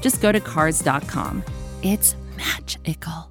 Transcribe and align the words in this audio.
just 0.00 0.20
go 0.20 0.32
to 0.32 0.40
Cars.com. 0.40 1.44
It's 1.82 2.16
magical. 2.36 3.30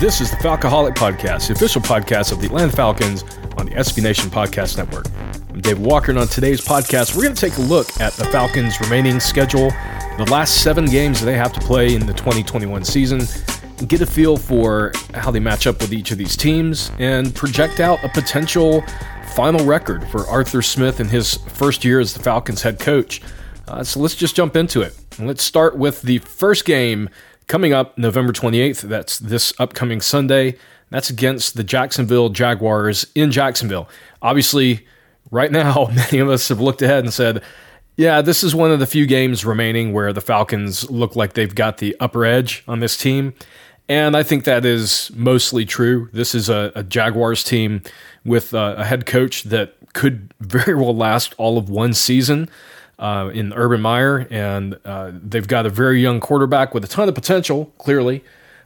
This 0.00 0.22
is 0.22 0.30
the 0.30 0.36
Falcoholic 0.38 0.94
Podcast, 0.94 1.48
the 1.48 1.52
official 1.52 1.82
podcast 1.82 2.32
of 2.32 2.40
the 2.40 2.46
Atlanta 2.46 2.72
Falcons 2.72 3.22
on 3.58 3.66
the 3.66 3.72
SB 3.72 4.02
Nation 4.02 4.30
Podcast 4.30 4.78
Network. 4.78 5.04
I'm 5.50 5.60
Dave 5.60 5.78
Walker, 5.78 6.10
and 6.10 6.18
on 6.18 6.26
today's 6.26 6.62
podcast, 6.62 7.14
we're 7.14 7.24
going 7.24 7.34
to 7.34 7.40
take 7.40 7.58
a 7.58 7.60
look 7.60 8.00
at 8.00 8.14
the 8.14 8.24
Falcons' 8.26 8.80
remaining 8.80 9.20
schedule, 9.20 9.68
the 10.16 10.26
last 10.30 10.62
seven 10.62 10.86
games 10.86 11.20
that 11.20 11.26
they 11.26 11.36
have 11.36 11.52
to 11.52 11.60
play 11.60 11.94
in 11.94 12.06
the 12.06 12.14
2021 12.14 12.82
season, 12.82 13.20
get 13.88 14.00
a 14.00 14.06
feel 14.06 14.38
for 14.38 14.92
how 15.12 15.30
they 15.30 15.38
match 15.40 15.66
up 15.66 15.78
with 15.82 15.92
each 15.92 16.10
of 16.12 16.16
these 16.16 16.34
teams, 16.34 16.90
and 16.98 17.34
project 17.34 17.78
out 17.78 18.02
a 18.02 18.08
potential 18.08 18.82
final 19.40 19.64
record 19.64 20.06
for 20.08 20.26
Arthur 20.26 20.60
Smith 20.60 21.00
in 21.00 21.08
his 21.08 21.36
first 21.54 21.82
year 21.82 21.98
as 21.98 22.12
the 22.12 22.22
Falcons 22.22 22.60
head 22.60 22.78
coach. 22.78 23.22
Uh, 23.66 23.82
so 23.82 23.98
let's 23.98 24.14
just 24.14 24.36
jump 24.36 24.54
into 24.54 24.82
it. 24.82 24.94
Let's 25.18 25.42
start 25.42 25.78
with 25.78 26.02
the 26.02 26.18
first 26.18 26.66
game 26.66 27.08
coming 27.46 27.72
up 27.72 27.96
November 27.96 28.34
28th. 28.34 28.82
That's 28.82 29.18
this 29.18 29.54
upcoming 29.58 30.02
Sunday. 30.02 30.58
That's 30.90 31.08
against 31.08 31.56
the 31.56 31.64
Jacksonville 31.64 32.28
Jaguars 32.28 33.06
in 33.14 33.30
Jacksonville. 33.30 33.88
Obviously, 34.20 34.86
right 35.30 35.50
now, 35.50 35.88
many 35.94 36.18
of 36.18 36.28
us 36.28 36.50
have 36.50 36.60
looked 36.60 36.82
ahead 36.82 37.04
and 37.04 37.12
said, 37.12 37.42
yeah, 37.96 38.20
this 38.20 38.44
is 38.44 38.54
one 38.54 38.70
of 38.70 38.78
the 38.78 38.86
few 38.86 39.06
games 39.06 39.46
remaining 39.46 39.94
where 39.94 40.12
the 40.12 40.20
Falcons 40.20 40.90
look 40.90 41.16
like 41.16 41.32
they've 41.32 41.54
got 41.54 41.78
the 41.78 41.96
upper 41.98 42.26
edge 42.26 42.62
on 42.68 42.80
this 42.80 42.94
team. 42.94 43.32
And 43.90 44.16
I 44.16 44.22
think 44.22 44.44
that 44.44 44.64
is 44.64 45.10
mostly 45.16 45.64
true. 45.64 46.08
This 46.12 46.32
is 46.32 46.48
a, 46.48 46.70
a 46.76 46.84
Jaguars 46.84 47.42
team 47.42 47.82
with 48.24 48.54
a, 48.54 48.76
a 48.78 48.84
head 48.84 49.04
coach 49.04 49.42
that 49.42 49.74
could 49.94 50.32
very 50.40 50.76
well 50.76 50.94
last 50.94 51.34
all 51.38 51.58
of 51.58 51.68
one 51.68 51.92
season 51.92 52.48
uh, 53.00 53.32
in 53.34 53.52
Urban 53.52 53.80
Meyer, 53.80 54.28
and 54.30 54.78
uh, 54.84 55.10
they've 55.12 55.48
got 55.48 55.66
a 55.66 55.70
very 55.70 56.00
young 56.00 56.20
quarterback 56.20 56.72
with 56.72 56.84
a 56.84 56.86
ton 56.86 57.08
of 57.08 57.16
potential, 57.16 57.72
clearly, 57.78 58.22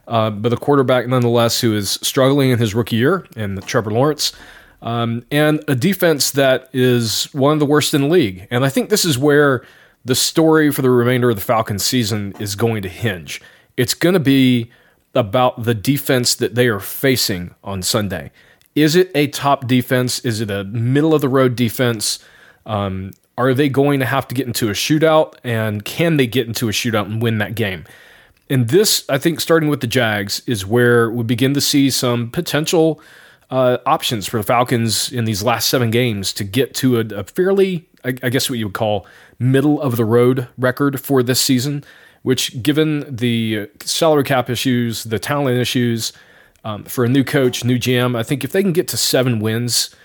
uh, 0.07 0.29
but 0.29 0.53
a 0.53 0.57
quarterback 0.57 1.07
nonetheless 1.07 1.59
who 1.61 1.73
is 1.73 1.97
struggling 2.03 2.51
in 2.51 2.59
his 2.59 2.75
rookie 2.75 2.97
year, 2.97 3.25
and 3.35 3.59
Trevor 3.65 3.89
Lawrence, 3.89 4.31
um, 4.83 5.25
and 5.31 5.63
a 5.67 5.73
defense 5.73 6.29
that 6.29 6.69
is 6.71 7.33
one 7.33 7.53
of 7.53 7.59
the 7.59 7.65
worst 7.65 7.95
in 7.95 8.01
the 8.01 8.07
league. 8.07 8.47
And 8.51 8.63
I 8.63 8.69
think 8.69 8.91
this 8.91 9.05
is 9.05 9.17
where 9.17 9.65
the 10.03 10.13
story 10.13 10.71
for 10.71 10.83
the 10.83 10.91
remainder 10.91 11.31
of 11.31 11.35
the 11.35 11.41
Falcons 11.41 11.83
season 11.83 12.35
is 12.39 12.53
going 12.53 12.83
to 12.83 12.89
hinge. 12.89 13.41
It's 13.75 13.95
going 13.95 14.13
to 14.13 14.19
be 14.19 14.69
about 15.15 15.63
the 15.63 15.73
defense 15.73 16.35
that 16.35 16.55
they 16.55 16.67
are 16.67 16.79
facing 16.79 17.55
on 17.63 17.81
Sunday. 17.81 18.31
Is 18.75 18.95
it 18.95 19.09
a 19.15 19.27
top 19.27 19.67
defense? 19.67 20.19
Is 20.19 20.41
it 20.41 20.51
a 20.51 20.65
middle 20.65 21.13
of 21.13 21.21
the 21.21 21.29
road 21.29 21.55
defense? 21.55 22.19
Um, 22.65 23.11
are 23.37 23.53
they 23.53 23.69
going 23.69 23.99
to 23.99 24.05
have 24.05 24.27
to 24.27 24.35
get 24.35 24.47
into 24.47 24.69
a 24.69 24.73
shootout? 24.73 25.35
And 25.43 25.83
can 25.85 26.17
they 26.17 26.27
get 26.27 26.47
into 26.47 26.67
a 26.67 26.71
shootout 26.71 27.05
and 27.05 27.21
win 27.21 27.37
that 27.37 27.55
game? 27.55 27.85
And 28.49 28.67
this, 28.69 29.05
I 29.09 29.17
think, 29.17 29.39
starting 29.39 29.69
with 29.69 29.81
the 29.81 29.87
Jags, 29.87 30.41
is 30.45 30.65
where 30.65 31.09
we 31.09 31.23
begin 31.23 31.53
to 31.55 31.61
see 31.61 31.89
some 31.89 32.29
potential 32.29 33.01
uh, 33.49 33.77
options 33.85 34.27
for 34.27 34.37
the 34.37 34.43
Falcons 34.43 35.11
in 35.11 35.25
these 35.25 35.43
last 35.43 35.69
seven 35.69 35.89
games 35.89 36.33
to 36.33 36.43
get 36.43 36.73
to 36.75 36.99
a, 36.99 37.05
a 37.19 37.23
fairly, 37.23 37.87
I, 38.03 38.09
I, 38.21 38.29
guess, 38.29 38.49
what 38.49 38.59
you 38.59 38.67
would 38.67 38.75
call 38.75 39.07
middle 39.39 39.81
of 39.81 39.97
the 39.97 40.05
road 40.05 40.47
record 40.57 40.99
for 41.01 41.23
this 41.23 41.41
season. 41.41 41.83
Which, 42.25 42.61
given 42.63 43.15
the 43.15 43.69
salary 43.81 44.23
cap 44.23 44.49
issues, 44.49 45.03
the 45.03 45.19
talent 45.19 45.59
issues, 45.59 46.11
um, 46.63 46.83
for 46.83 47.05
a 47.05 47.09
new 47.09 47.23
coach, 47.23 47.63
new 47.63 47.77
GM, 47.77 48.17
I 48.17 48.23
think 48.23 48.43
if 48.43 48.51
they 48.51 48.63
can 48.63 48.73
get 48.73 48.87
to 48.89 48.97
seven 48.97 49.39
wins 49.39 49.95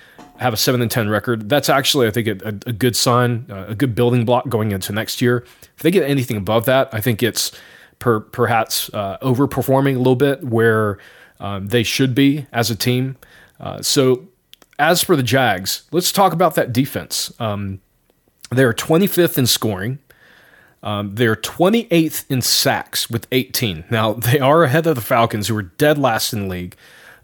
have 0.41 0.55
a 0.55 0.57
seven 0.57 0.81
and 0.81 0.91
ten 0.91 1.09
record. 1.11 1.51
That's 1.51 1.69
actually, 1.69 2.07
I 2.07 2.11
think, 2.11 2.27
a, 2.27 2.49
a 2.67 2.73
good 2.73 2.97
sign, 2.97 3.45
a 3.51 3.75
good 3.75 3.95
building 3.95 4.25
block 4.25 4.49
going 4.49 4.73
into 4.73 4.91
next 4.91 5.21
year. 5.21 5.45
If 5.77 5.83
they 5.83 5.91
get 5.91 6.09
anything 6.09 6.39
above 6.39 6.65
that, 6.65 6.89
I 6.93 7.01
think 7.03 7.23
it's 7.23 7.53
per, 7.99 8.21
perhaps 8.21 8.91
uh, 8.95 9.19
overperforming 9.19 9.97
a 9.97 9.99
little 9.99 10.17
bit 10.17 10.43
where 10.43 10.97
um, 11.41 11.69
they 11.69 11.83
should 11.83 12.15
be 12.15 12.47
as 12.53 12.71
a 12.71 12.77
team. 12.77 13.17
Uh, 13.61 13.83
so, 13.83 14.29
as 14.79 15.05
for 15.05 15.15
the 15.15 15.23
Jags, 15.23 15.83
let's 15.93 16.11
talk 16.11 16.33
about 16.33 16.55
that 16.55 16.73
defense. 16.73 17.33
Um, 17.39 17.83
they're 18.51 18.73
25th 18.73 19.37
in 19.37 19.47
scoring. 19.47 19.99
Um, 20.83 21.15
they're 21.15 21.37
28th 21.37 22.25
in 22.31 22.43
sacks 22.43 23.11
with 23.11 23.27
18. 23.33 23.85
Now, 23.91 24.13
they 24.15 24.39
are 24.39 24.65
ahead 24.65 24.87
of 24.87 24.95
the 24.95 25.01
Falcons, 25.01 25.49
who 25.49 25.57
are 25.57 25.63
dead 25.63 25.99
last 25.99 26.33
in 26.33 26.43
the 26.43 26.49
league. 26.49 26.77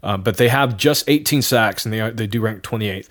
Uh, 0.03 0.15
but 0.15 0.37
they 0.37 0.47
have 0.47 0.77
just 0.77 1.03
18 1.09 1.41
sacks, 1.41 1.85
and 1.85 1.93
they 1.93 1.99
are, 1.99 2.11
they 2.11 2.27
do 2.27 2.41
rank 2.41 2.61
28th. 2.61 3.07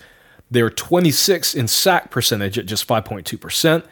They're 0.49 0.69
26 0.69 1.53
in 1.53 1.67
sack 1.67 2.09
percentage 2.09 2.57
at 2.57 2.65
just 2.65 2.87
5.2 2.87 3.39
percent. 3.39 3.85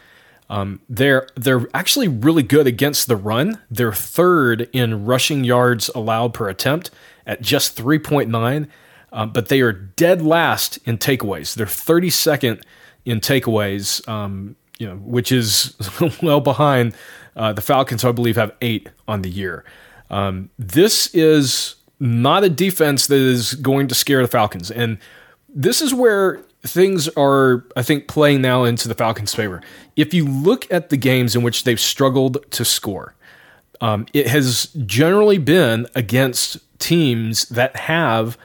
Um, 0.49 0.79
they're 0.87 1.27
they're 1.35 1.67
actually 1.73 2.07
really 2.07 2.43
good 2.43 2.67
against 2.67 3.07
the 3.07 3.15
run. 3.15 3.59
They're 3.69 3.93
third 3.93 4.69
in 4.73 5.05
rushing 5.05 5.43
yards 5.43 5.89
allowed 5.95 6.33
per 6.33 6.49
attempt 6.49 6.91
at 7.25 7.41
just 7.41 7.75
3.9, 7.77 8.67
um, 9.11 9.31
but 9.31 9.49
they 9.49 9.61
are 9.61 9.71
dead 9.71 10.21
last 10.21 10.77
in 10.85 10.97
takeaways. 10.99 11.55
They're 11.55 11.65
32nd 11.65 12.61
in 13.05 13.19
takeaways, 13.19 14.07
um, 14.07 14.55
you 14.77 14.87
know, 14.87 14.95
which 14.95 15.31
is 15.31 15.75
well 16.21 16.41
behind 16.41 16.95
uh, 17.35 17.53
the 17.53 17.61
Falcons. 17.61 18.03
I 18.03 18.11
believe 18.11 18.35
have 18.35 18.53
eight 18.61 18.89
on 19.07 19.21
the 19.21 19.29
year. 19.29 19.65
Um, 20.09 20.49
this 20.59 21.13
is 21.13 21.75
not 21.99 22.43
a 22.43 22.49
defense 22.49 23.07
that 23.07 23.19
is 23.19 23.55
going 23.55 23.87
to 23.87 23.95
scare 23.95 24.21
the 24.21 24.27
Falcons. 24.27 24.69
And 24.69 24.97
this 25.49 25.81
is 25.81 25.93
where 25.93 26.41
things 26.63 27.07
are, 27.09 27.65
I 27.75 27.83
think, 27.83 28.07
playing 28.07 28.41
now 28.41 28.63
into 28.63 28.87
the 28.87 28.95
Falcons' 28.95 29.33
favor. 29.33 29.61
If 29.95 30.13
you 30.13 30.25
look 30.25 30.71
at 30.71 30.89
the 30.89 30.97
games 30.97 31.35
in 31.35 31.43
which 31.43 31.63
they've 31.63 31.79
struggled 31.79 32.39
to 32.51 32.65
score, 32.65 33.15
um, 33.81 34.05
it 34.13 34.27
has 34.27 34.67
generally 34.85 35.37
been 35.37 35.87
against 35.95 36.57
teams 36.79 37.47
that 37.49 37.75
have 37.75 38.37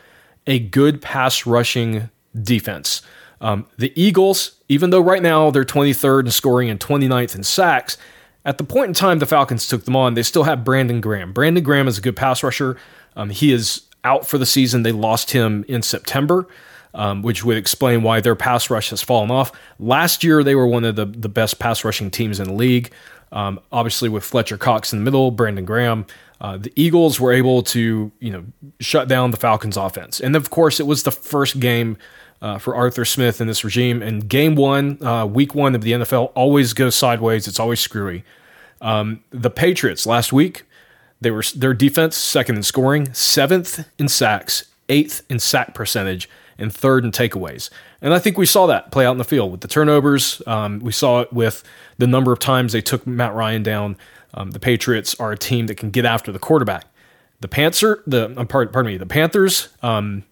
a 0.47 0.59
good 0.59 1.03
pass 1.03 1.47
rushing 1.47 2.11
defense. 2.41 3.03
Um, 3.41 3.67
the 3.79 3.93
Eagles, 4.01 4.57
even 4.69 4.91
though 4.91 5.01
right 5.01 5.23
now 5.23 5.51
they're 5.51 5.65
23rd 5.65 6.27
in 6.27 6.31
scoring 6.31 6.71
and 6.71 6.79
29th 6.79 7.35
in 7.35 7.43
sacks, 7.43 7.97
at 8.45 8.59
the 8.59 8.65
point 8.65 8.89
in 8.89 8.95
time 8.95 9.19
the 9.19 9.27
Falcons 9.27 9.67
took 9.67 9.85
them 9.85 9.97
on, 9.97 10.15
they 10.15 10.23
still 10.23 10.45
have 10.45 10.65
Brandon 10.65 11.01
Graham. 11.01 11.33
Brandon 11.33 11.63
Graham 11.63 11.89
is 11.89 11.99
a 11.99 12.01
good 12.01 12.17
pass 12.17 12.43
rusher. 12.43 12.77
Um, 13.17 13.31
he 13.31 13.53
is 13.53 13.83
out 14.05 14.27
for 14.27 14.39
the 14.39 14.47
season. 14.47 14.83
They 14.83 14.93
lost 14.93 15.31
him 15.31 15.65
in 15.69 15.83
September, 15.83 16.47
um, 16.95 17.23
which 17.23 17.45
would 17.45 17.57
explain 17.57 18.03
why 18.03 18.21
their 18.21 18.37
pass 18.37 18.71
rush 18.71 18.91
has 18.91 19.03
fallen 19.03 19.31
off. 19.31 19.53
Last 19.79 20.25
year, 20.25 20.43
they 20.43 20.55
were 20.55 20.67
one 20.67 20.85
of 20.85 20.97
the, 20.97 21.07
the 21.07 21.29
best 21.29 21.59
pass 21.59 21.85
rushing 21.85 22.11
teams 22.11 22.41
in 22.41 22.49
the 22.49 22.55
league. 22.55 22.93
Um, 23.33 23.61
obviously, 23.71 24.09
with 24.09 24.25
Fletcher 24.25 24.59
Cox 24.59 24.93
in 24.93 24.99
the 24.99 25.05
middle, 25.05 25.31
Brandon 25.31 25.65
Graham. 25.65 26.07
Uh, 26.41 26.57
the 26.57 26.73
Eagles 26.75 27.21
were 27.21 27.33
able 27.33 27.63
to, 27.63 28.11
you 28.19 28.31
know, 28.31 28.45
shut 28.81 29.09
down 29.09 29.31
the 29.31 29.37
Falcons' 29.37 29.77
offense, 29.77 30.21
and 30.21 30.35
of 30.35 30.49
course, 30.49 30.81
it 30.81 30.87
was 30.87 31.03
the 31.03 31.11
first 31.11 31.61
game 31.61 31.99
uh, 32.43 32.59
for 32.59 32.75
Arthur 32.75 33.05
Smith 33.05 33.41
in 33.41 33.47
this 33.47 33.65
regime. 33.65 34.03
And 34.03 34.29
game 34.29 34.55
one, 34.55 35.03
uh, 35.05 35.27
week 35.27 35.55
one 35.55 35.75
of 35.75 35.83
the 35.83 35.93
NFL, 35.93 36.33
always 36.35 36.73
goes 36.73 36.95
sideways. 36.95 37.47
It's 37.47 37.61
always 37.61 37.81
screwy. 37.81 38.25
Um, 38.81 39.23
the 39.31 39.51
Patriots 39.51 40.07
last 40.07 40.33
week 40.33 40.65
they 41.21 41.31
were 41.31 41.43
their 41.55 41.75
defense 41.75 42.17
second 42.17 42.57
in 42.57 42.63
scoring, 42.63 43.13
seventh 43.13 43.87
in 43.99 44.09
sacks, 44.09 44.65
eighth 44.89 45.23
in 45.29 45.39
sack 45.39 45.75
percentage, 45.75 46.29
and 46.59 46.73
third 46.73 47.05
in 47.05 47.13
takeaways. 47.13 47.71
And 48.01 48.15
I 48.15 48.19
think 48.19 48.39
we 48.39 48.47
saw 48.47 48.67
that 48.67 48.91
play 48.91 49.05
out 49.05 49.13
in 49.13 49.19
the 49.19 49.25
field 49.25 49.51
with 49.53 49.61
the 49.61 49.69
turnovers. 49.69 50.41
Um, 50.47 50.81
we 50.81 50.93
saw 50.93 51.21
it 51.21 51.33
with 51.33 51.63
the 51.99 52.07
number 52.07 52.33
of 52.33 52.39
times 52.39 52.73
they 52.73 52.81
took 52.81 53.07
Matt 53.07 53.35
Ryan 53.35 53.63
down. 53.63 53.97
Um, 54.33 54.53
the 54.53 54.59
Patriots 54.59 55.15
are 55.21 55.33
a 55.33 55.37
team 55.37 55.67
that 55.67 55.75
can 55.75 55.91
get 55.91 56.07
after 56.07 56.33
the 56.33 56.39
quarterback. 56.39 56.87
The 57.41 57.49
Panther, 57.49 58.03
the 58.07 58.27
um, 58.39 58.47
pardon, 58.47 58.73
pardon 58.73 58.93
me, 58.93 58.99
the 58.99 59.07
Panthers, 59.07 59.69
um, 59.83 60.25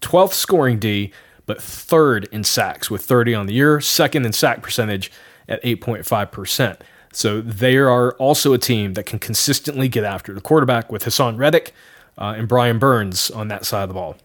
12th 0.00 0.32
scoring 0.32 0.78
D, 0.78 1.12
but 1.50 1.60
third 1.60 2.28
in 2.30 2.44
sacks 2.44 2.92
with 2.92 3.04
30 3.04 3.34
on 3.34 3.46
the 3.46 3.52
year, 3.52 3.80
second 3.80 4.24
in 4.24 4.32
sack 4.32 4.62
percentage 4.62 5.10
at 5.48 5.60
8.5 5.64 6.30
percent. 6.30 6.80
So 7.12 7.40
they 7.40 7.76
are 7.76 8.12
also 8.12 8.52
a 8.52 8.58
team 8.58 8.94
that 8.94 9.04
can 9.04 9.18
consistently 9.18 9.88
get 9.88 10.04
after 10.04 10.32
the 10.32 10.40
quarterback 10.40 10.92
with 10.92 11.02
Haason 11.02 11.36
Reddick 11.36 11.74
uh, 12.16 12.34
and 12.36 12.46
Brian 12.46 12.78
Burns 12.78 13.32
on 13.32 13.48
that 13.48 13.64
side 13.64 13.82
of 13.82 13.88
the 13.88 13.94
ball. 13.94 14.16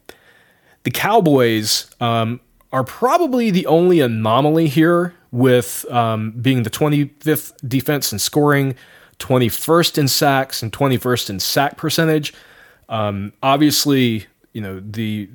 The 0.83 0.91
Cowboys 0.91 1.89
um, 1.99 2.41
are 2.71 2.83
probably 2.83 3.49
the 3.49 3.65
only 3.65 4.01
anomaly 4.01 4.67
here 4.67 5.15
with 5.31 5.83
um, 5.89 6.29
being 6.29 6.61
the 6.61 6.69
25th 6.69 7.53
defense 7.67 8.13
in 8.13 8.19
scoring, 8.19 8.75
21st 9.17 9.97
in 9.97 10.07
sacks, 10.07 10.61
and 10.61 10.71
21st 10.71 11.31
in 11.31 11.39
sack 11.39 11.75
percentage. 11.75 12.35
Um, 12.87 13.33
obviously, 13.41 14.27
you 14.53 14.61
know 14.61 14.79
the 14.79 15.27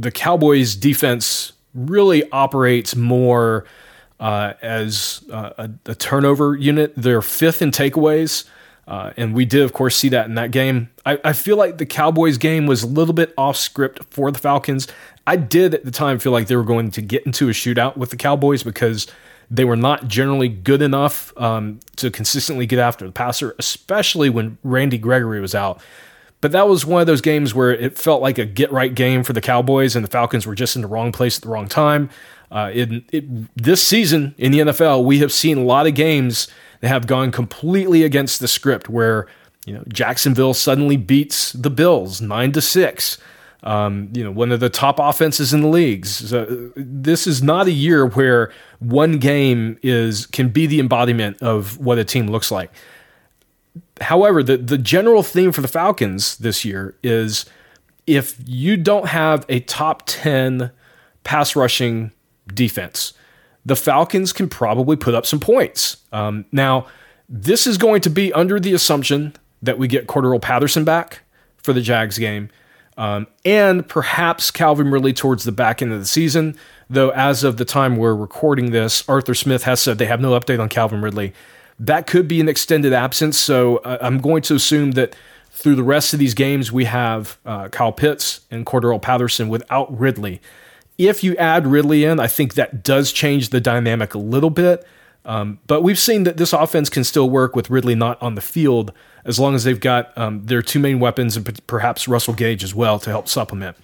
the 0.00 0.10
Cowboys 0.10 0.74
defense 0.74 1.52
really 1.74 2.30
operates 2.30 2.96
more 2.96 3.64
uh, 4.18 4.54
as 4.60 5.24
uh, 5.32 5.50
a, 5.56 5.70
a, 5.86 5.94
turnover 5.94 6.54
unit. 6.56 6.92
They're 6.96 7.22
fifth 7.22 7.62
in 7.62 7.70
takeaways. 7.70 8.44
Uh, 8.86 9.12
and 9.16 9.34
we 9.34 9.44
did, 9.44 9.62
of 9.62 9.72
course, 9.72 9.96
see 9.96 10.08
that 10.08 10.26
in 10.26 10.34
that 10.34 10.50
game. 10.50 10.90
I, 11.06 11.18
I, 11.22 11.32
feel 11.32 11.56
like 11.56 11.78
the 11.78 11.86
Cowboys 11.86 12.38
game 12.38 12.66
was 12.66 12.82
a 12.82 12.88
little 12.88 13.14
bit 13.14 13.32
off 13.38 13.56
script 13.56 14.02
for 14.10 14.32
the 14.32 14.38
Falcons. 14.38 14.88
I 15.28 15.36
did 15.36 15.74
at 15.74 15.84
the 15.84 15.92
time 15.92 16.18
feel 16.18 16.32
like 16.32 16.48
they 16.48 16.56
were 16.56 16.64
going 16.64 16.90
to 16.92 17.00
get 17.00 17.24
into 17.24 17.48
a 17.48 17.52
shootout 17.52 17.96
with 17.96 18.10
the 18.10 18.16
Cowboys 18.16 18.64
because 18.64 19.06
they 19.48 19.64
were 19.64 19.76
not 19.76 20.08
generally 20.08 20.48
good 20.48 20.82
enough 20.82 21.32
um, 21.36 21.78
to 21.96 22.10
consistently 22.10 22.66
get 22.66 22.80
after 22.80 23.06
the 23.06 23.12
passer, 23.12 23.54
especially 23.58 24.28
when 24.28 24.58
Randy 24.64 24.98
Gregory 24.98 25.40
was 25.40 25.54
out. 25.54 25.80
But 26.40 26.52
that 26.52 26.68
was 26.68 26.86
one 26.86 27.00
of 27.00 27.06
those 27.06 27.20
games 27.20 27.54
where 27.54 27.72
it 27.72 27.98
felt 27.98 28.22
like 28.22 28.38
a 28.38 28.46
get 28.46 28.72
right 28.72 28.94
game 28.94 29.24
for 29.24 29.32
the 29.32 29.40
Cowboys, 29.40 29.94
and 29.94 30.04
the 30.04 30.10
Falcons 30.10 30.46
were 30.46 30.54
just 30.54 30.74
in 30.74 30.82
the 30.82 30.88
wrong 30.88 31.12
place 31.12 31.36
at 31.36 31.42
the 31.42 31.48
wrong 31.48 31.68
time. 31.68 32.08
Uh, 32.50 32.70
in, 32.72 33.04
it, 33.12 33.24
this 33.56 33.86
season 33.86 34.34
in 34.38 34.50
the 34.50 34.60
NFL, 34.60 35.04
we 35.04 35.18
have 35.18 35.32
seen 35.32 35.58
a 35.58 35.64
lot 35.64 35.86
of 35.86 35.94
games 35.94 36.48
that 36.80 36.88
have 36.88 37.06
gone 37.06 37.30
completely 37.30 38.02
against 38.02 38.40
the 38.40 38.48
script, 38.48 38.88
where 38.88 39.26
you 39.66 39.74
know 39.74 39.84
Jacksonville 39.88 40.54
suddenly 40.54 40.96
beats 40.96 41.52
the 41.52 41.70
Bills 41.70 42.20
nine 42.20 42.52
to 42.52 42.60
six. 42.60 43.18
Um, 43.62 44.08
you 44.14 44.24
know, 44.24 44.30
one 44.30 44.52
of 44.52 44.60
the 44.60 44.70
top 44.70 44.98
offenses 44.98 45.52
in 45.52 45.60
the 45.60 45.68
leagues. 45.68 46.30
So 46.30 46.72
this 46.76 47.26
is 47.26 47.42
not 47.42 47.66
a 47.66 47.72
year 47.72 48.06
where 48.06 48.50
one 48.78 49.18
game 49.18 49.78
is 49.82 50.24
can 50.26 50.48
be 50.48 50.66
the 50.66 50.80
embodiment 50.80 51.42
of 51.42 51.78
what 51.78 51.98
a 51.98 52.04
team 52.04 52.28
looks 52.28 52.50
like. 52.50 52.72
However, 54.00 54.42
the 54.42 54.56
the 54.56 54.78
general 54.78 55.22
theme 55.22 55.52
for 55.52 55.60
the 55.60 55.68
Falcons 55.68 56.36
this 56.38 56.64
year 56.64 56.96
is 57.02 57.44
if 58.06 58.36
you 58.44 58.76
don't 58.76 59.06
have 59.06 59.46
a 59.48 59.60
top 59.60 60.02
10 60.06 60.70
pass 61.22 61.54
rushing 61.54 62.12
defense, 62.52 63.12
the 63.64 63.76
Falcons 63.76 64.32
can 64.32 64.48
probably 64.48 64.96
put 64.96 65.14
up 65.14 65.26
some 65.26 65.38
points. 65.38 65.98
Um, 66.12 66.44
now, 66.50 66.86
this 67.28 67.66
is 67.66 67.78
going 67.78 68.00
to 68.02 68.10
be 68.10 68.32
under 68.32 68.58
the 68.58 68.72
assumption 68.72 69.34
that 69.62 69.78
we 69.78 69.86
get 69.86 70.06
Cordarrelle 70.06 70.42
Patterson 70.42 70.84
back 70.84 71.20
for 71.58 71.72
the 71.72 71.82
Jags 71.82 72.18
game, 72.18 72.48
um, 72.96 73.26
and 73.44 73.86
perhaps 73.86 74.50
Calvin 74.50 74.90
Ridley 74.90 75.12
towards 75.12 75.44
the 75.44 75.52
back 75.52 75.80
end 75.82 75.92
of 75.92 76.00
the 76.00 76.06
season. 76.06 76.56
Though, 76.88 77.10
as 77.10 77.44
of 77.44 77.58
the 77.58 77.64
time 77.64 77.96
we're 77.96 78.16
recording 78.16 78.72
this, 78.72 79.08
Arthur 79.08 79.34
Smith 79.34 79.62
has 79.64 79.80
said 79.80 79.98
they 79.98 80.06
have 80.06 80.20
no 80.20 80.38
update 80.38 80.58
on 80.58 80.68
Calvin 80.68 81.02
Ridley. 81.02 81.32
That 81.80 82.06
could 82.06 82.28
be 82.28 82.40
an 82.40 82.48
extended 82.48 82.92
absence, 82.92 83.38
so 83.38 83.78
uh, 83.78 83.98
I'm 84.02 84.18
going 84.18 84.42
to 84.42 84.54
assume 84.54 84.92
that 84.92 85.16
through 85.50 85.74
the 85.74 85.82
rest 85.82 86.12
of 86.12 86.20
these 86.20 86.34
games, 86.34 86.70
we 86.70 86.84
have 86.84 87.38
uh, 87.44 87.68
Kyle 87.68 87.90
Pitts 87.92 88.40
and 88.50 88.64
Cordarrelle 88.66 89.02
Patterson 89.02 89.48
without 89.48 89.98
Ridley. 89.98 90.40
If 90.98 91.24
you 91.24 91.34
add 91.36 91.66
Ridley 91.66 92.04
in, 92.04 92.20
I 92.20 92.26
think 92.26 92.54
that 92.54 92.84
does 92.84 93.12
change 93.12 93.48
the 93.48 93.60
dynamic 93.60 94.14
a 94.14 94.18
little 94.18 94.50
bit. 94.50 94.86
Um, 95.24 95.58
but 95.66 95.82
we've 95.82 95.98
seen 95.98 96.24
that 96.24 96.36
this 96.36 96.52
offense 96.52 96.88
can 96.88 97.02
still 97.02 97.28
work 97.28 97.56
with 97.56 97.70
Ridley 97.70 97.94
not 97.94 98.20
on 98.22 98.34
the 98.34 98.40
field 98.40 98.92
as 99.24 99.38
long 99.38 99.54
as 99.54 99.64
they've 99.64 99.80
got 99.80 100.16
um, 100.16 100.44
their 100.46 100.62
two 100.62 100.78
main 100.78 101.00
weapons 101.00 101.36
and 101.36 101.66
perhaps 101.66 102.08
Russell 102.08 102.34
Gage 102.34 102.62
as 102.62 102.74
well 102.74 102.98
to 102.98 103.10
help 103.10 103.28
supplement. 103.28 103.76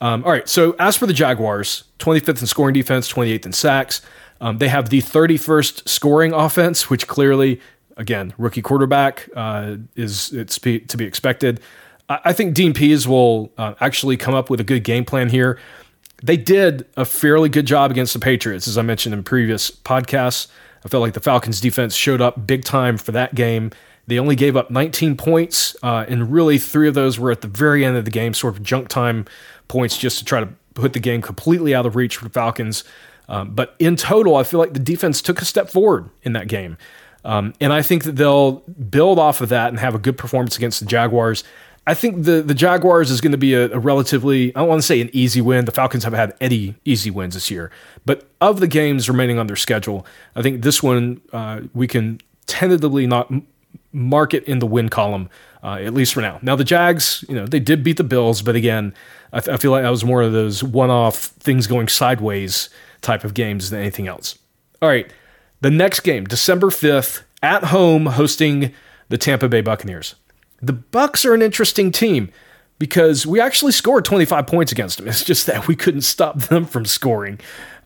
Um, 0.00 0.24
all 0.24 0.32
right, 0.32 0.48
so 0.48 0.74
as 0.78 0.96
for 0.96 1.06
the 1.06 1.12
Jaguars, 1.12 1.84
25th 1.98 2.40
in 2.40 2.46
scoring 2.46 2.72
defense, 2.72 3.12
28th 3.12 3.46
in 3.46 3.52
sacks. 3.52 4.00
Um, 4.40 4.58
they 4.58 4.68
have 4.68 4.88
the 4.88 5.02
31st 5.02 5.88
scoring 5.88 6.32
offense, 6.32 6.88
which 6.88 7.06
clearly, 7.06 7.60
again, 7.96 8.32
rookie 8.38 8.62
quarterback 8.62 9.28
uh, 9.36 9.76
is 9.96 10.32
it's 10.32 10.58
to 10.58 10.96
be 10.96 11.04
expected. 11.04 11.60
I, 12.08 12.20
I 12.26 12.32
think 12.32 12.54
Dean 12.54 12.72
Pees 12.72 13.06
will 13.06 13.52
uh, 13.58 13.74
actually 13.80 14.16
come 14.16 14.34
up 14.34 14.50
with 14.50 14.60
a 14.60 14.64
good 14.64 14.84
game 14.84 15.04
plan 15.04 15.28
here 15.28 15.58
they 16.22 16.36
did 16.36 16.86
a 16.96 17.04
fairly 17.04 17.48
good 17.48 17.66
job 17.66 17.90
against 17.90 18.12
the 18.12 18.18
Patriots, 18.18 18.68
as 18.68 18.76
I 18.76 18.82
mentioned 18.82 19.14
in 19.14 19.22
previous 19.22 19.70
podcasts. 19.70 20.48
I 20.84 20.88
felt 20.88 21.02
like 21.02 21.14
the 21.14 21.20
Falcons 21.20 21.60
defense 21.60 21.94
showed 21.94 22.20
up 22.20 22.46
big 22.46 22.64
time 22.64 22.96
for 22.96 23.12
that 23.12 23.34
game. 23.34 23.70
They 24.06 24.18
only 24.18 24.34
gave 24.34 24.56
up 24.56 24.70
19 24.70 25.16
points, 25.16 25.76
uh, 25.82 26.04
and 26.08 26.32
really 26.32 26.58
three 26.58 26.88
of 26.88 26.94
those 26.94 27.18
were 27.18 27.30
at 27.30 27.42
the 27.42 27.48
very 27.48 27.84
end 27.84 27.96
of 27.96 28.04
the 28.04 28.10
game, 28.10 28.34
sort 28.34 28.54
of 28.54 28.62
junk 28.62 28.88
time 28.88 29.26
points, 29.68 29.96
just 29.96 30.18
to 30.18 30.24
try 30.24 30.40
to 30.40 30.48
put 30.74 30.94
the 30.94 31.00
game 31.00 31.22
completely 31.22 31.74
out 31.74 31.86
of 31.86 31.96
reach 31.96 32.16
for 32.16 32.24
the 32.24 32.30
Falcons. 32.30 32.82
Um, 33.30 33.52
but 33.54 33.76
in 33.78 33.94
total, 33.96 34.36
I 34.36 34.42
feel 34.42 34.58
like 34.58 34.74
the 34.74 34.80
defense 34.80 35.22
took 35.22 35.40
a 35.40 35.44
step 35.44 35.70
forward 35.70 36.10
in 36.22 36.32
that 36.32 36.48
game. 36.48 36.76
Um, 37.24 37.54
and 37.60 37.72
I 37.72 37.80
think 37.80 38.04
that 38.04 38.16
they'll 38.16 38.52
build 38.90 39.18
off 39.18 39.40
of 39.40 39.50
that 39.50 39.68
and 39.68 39.78
have 39.78 39.94
a 39.94 39.98
good 39.98 40.18
performance 40.18 40.56
against 40.56 40.80
the 40.80 40.86
Jaguars. 40.86 41.44
I 41.86 41.94
think 41.94 42.24
the 42.24 42.42
the 42.42 42.54
Jaguars 42.54 43.10
is 43.10 43.20
going 43.20 43.32
to 43.32 43.38
be 43.38 43.54
a, 43.54 43.70
a, 43.70 43.78
relatively 43.78 44.54
I 44.54 44.60
don't 44.60 44.68
want 44.68 44.80
to 44.80 44.86
say 44.86 45.00
an 45.00 45.10
easy 45.12 45.40
win. 45.40 45.64
The 45.64 45.72
Falcons 45.72 46.04
have 46.04 46.12
had 46.12 46.34
any 46.40 46.74
easy 46.84 47.10
wins 47.10 47.34
this 47.34 47.50
year, 47.50 47.70
but 48.04 48.28
of 48.40 48.60
the 48.60 48.66
games 48.66 49.08
remaining 49.08 49.38
on 49.38 49.46
their 49.46 49.56
schedule, 49.56 50.06
I 50.34 50.42
think 50.42 50.62
this 50.62 50.82
one 50.82 51.20
uh, 51.32 51.62
we 51.72 51.86
can 51.86 52.20
tentatively 52.46 53.06
not 53.06 53.32
mark 53.92 54.34
it 54.34 54.44
in 54.44 54.58
the 54.58 54.66
win 54.66 54.88
column 54.88 55.28
uh, 55.62 55.78
at 55.80 55.94
least 55.94 56.14
for 56.14 56.20
now. 56.20 56.38
Now 56.42 56.56
the 56.56 56.64
Jags, 56.64 57.24
you 57.28 57.34
know, 57.34 57.46
they 57.46 57.60
did 57.60 57.82
beat 57.82 57.96
the 57.96 58.04
Bills, 58.04 58.42
but 58.42 58.54
again, 58.56 58.94
I, 59.32 59.40
th- 59.40 59.54
I 59.54 59.56
feel 59.58 59.70
like 59.70 59.82
that 59.82 59.90
was 59.90 60.04
more 60.04 60.22
of 60.22 60.32
those 60.32 60.62
one-off 60.62 61.16
things 61.16 61.66
going 61.66 61.88
sideways 61.88 62.70
type 63.02 63.24
of 63.24 63.34
games 63.34 63.70
than 63.70 63.80
anything 63.80 64.08
else. 64.08 64.38
All 64.82 64.88
right, 64.88 65.10
the 65.60 65.70
next 65.70 66.00
game, 66.00 66.24
December 66.24 66.70
fifth, 66.70 67.22
at 67.42 67.64
home 67.64 68.06
hosting 68.06 68.72
the 69.08 69.18
Tampa 69.18 69.48
Bay 69.48 69.60
Buccaneers. 69.60 70.14
The 70.62 70.72
Bucks 70.72 71.24
are 71.24 71.34
an 71.34 71.42
interesting 71.42 71.90
team 71.90 72.30
because 72.78 73.26
we 73.26 73.40
actually 73.40 73.72
scored 73.72 74.04
25 74.04 74.46
points 74.46 74.72
against 74.72 74.98
them. 74.98 75.06
It's 75.08 75.24
just 75.24 75.46
that 75.46 75.68
we 75.68 75.76
couldn't 75.76 76.02
stop 76.02 76.38
them 76.40 76.64
from 76.64 76.84
scoring 76.84 77.38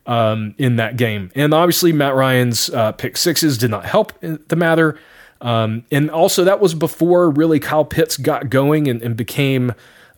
um, 0.06 0.54
in 0.58 0.76
that 0.76 0.96
game. 0.96 1.30
And 1.34 1.52
obviously, 1.54 1.92
Matt 1.92 2.14
Ryan's 2.14 2.70
uh, 2.70 2.92
pick 2.92 3.16
sixes 3.16 3.58
did 3.58 3.70
not 3.70 3.84
help 3.84 4.18
the 4.20 4.56
matter. 4.56 4.98
Um, 5.40 5.84
and 5.90 6.10
also, 6.10 6.44
that 6.44 6.60
was 6.60 6.74
before 6.74 7.30
really 7.30 7.60
Kyle 7.60 7.84
Pitts 7.84 8.16
got 8.16 8.50
going 8.50 8.88
and, 8.88 9.02
and 9.02 9.16
became 9.16 9.72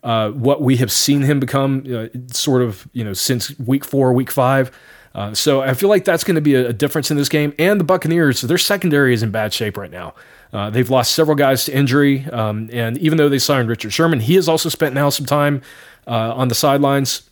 uh, 0.07 0.31
what 0.31 0.63
we 0.63 0.77
have 0.77 0.93
seen 0.93 1.23
him 1.23 1.41
become, 1.41 1.85
uh, 1.93 2.07
sort 2.33 2.63
of, 2.63 2.89
you 2.93 3.03
know, 3.03 3.13
since 3.13 3.59
week 3.59 3.85
four, 3.85 4.13
week 4.13 4.31
five. 4.31 4.71
Uh, 5.17 5.35
so 5.35 5.63
I 5.63 5.75
feel 5.75 5.89
like 5.89 6.05
that's 6.05 6.23
going 6.23 6.37
to 6.37 6.41
be 6.41 6.55
a, 6.55 6.69
a, 6.69 6.73
difference 6.73 7.11
in 7.11 7.17
this 7.17 7.29
game. 7.29 7.53
And 7.59 7.81
the 7.81 7.85
Buccaneers, 7.85 8.43
their 8.43 8.57
secondary 8.57 9.15
is 9.15 9.25
in 9.25 9.33
bad 9.33 9.53
shape 9.53 9.77
right 9.77 9.91
now. 9.91 10.15
Uh, 10.53 10.71
they've 10.71 10.89
lost 10.89 11.13
several 11.13 11.35
guys 11.35 11.65
to 11.65 11.77
injury, 11.77 12.25
um, 12.27 12.71
and 12.73 12.97
even 12.99 13.19
though 13.19 13.29
they 13.29 13.41
signed 13.41 13.69
Richard 13.69 13.93
Sherman, 13.93 14.21
he 14.21 14.37
has 14.37 14.49
also 14.49 14.69
spent 14.69 14.95
now 14.95 15.09
some 15.09 15.27
time 15.27 15.61
uh, 16.07 16.33
on 16.35 16.47
the 16.47 16.55
sidelines. 16.55 17.29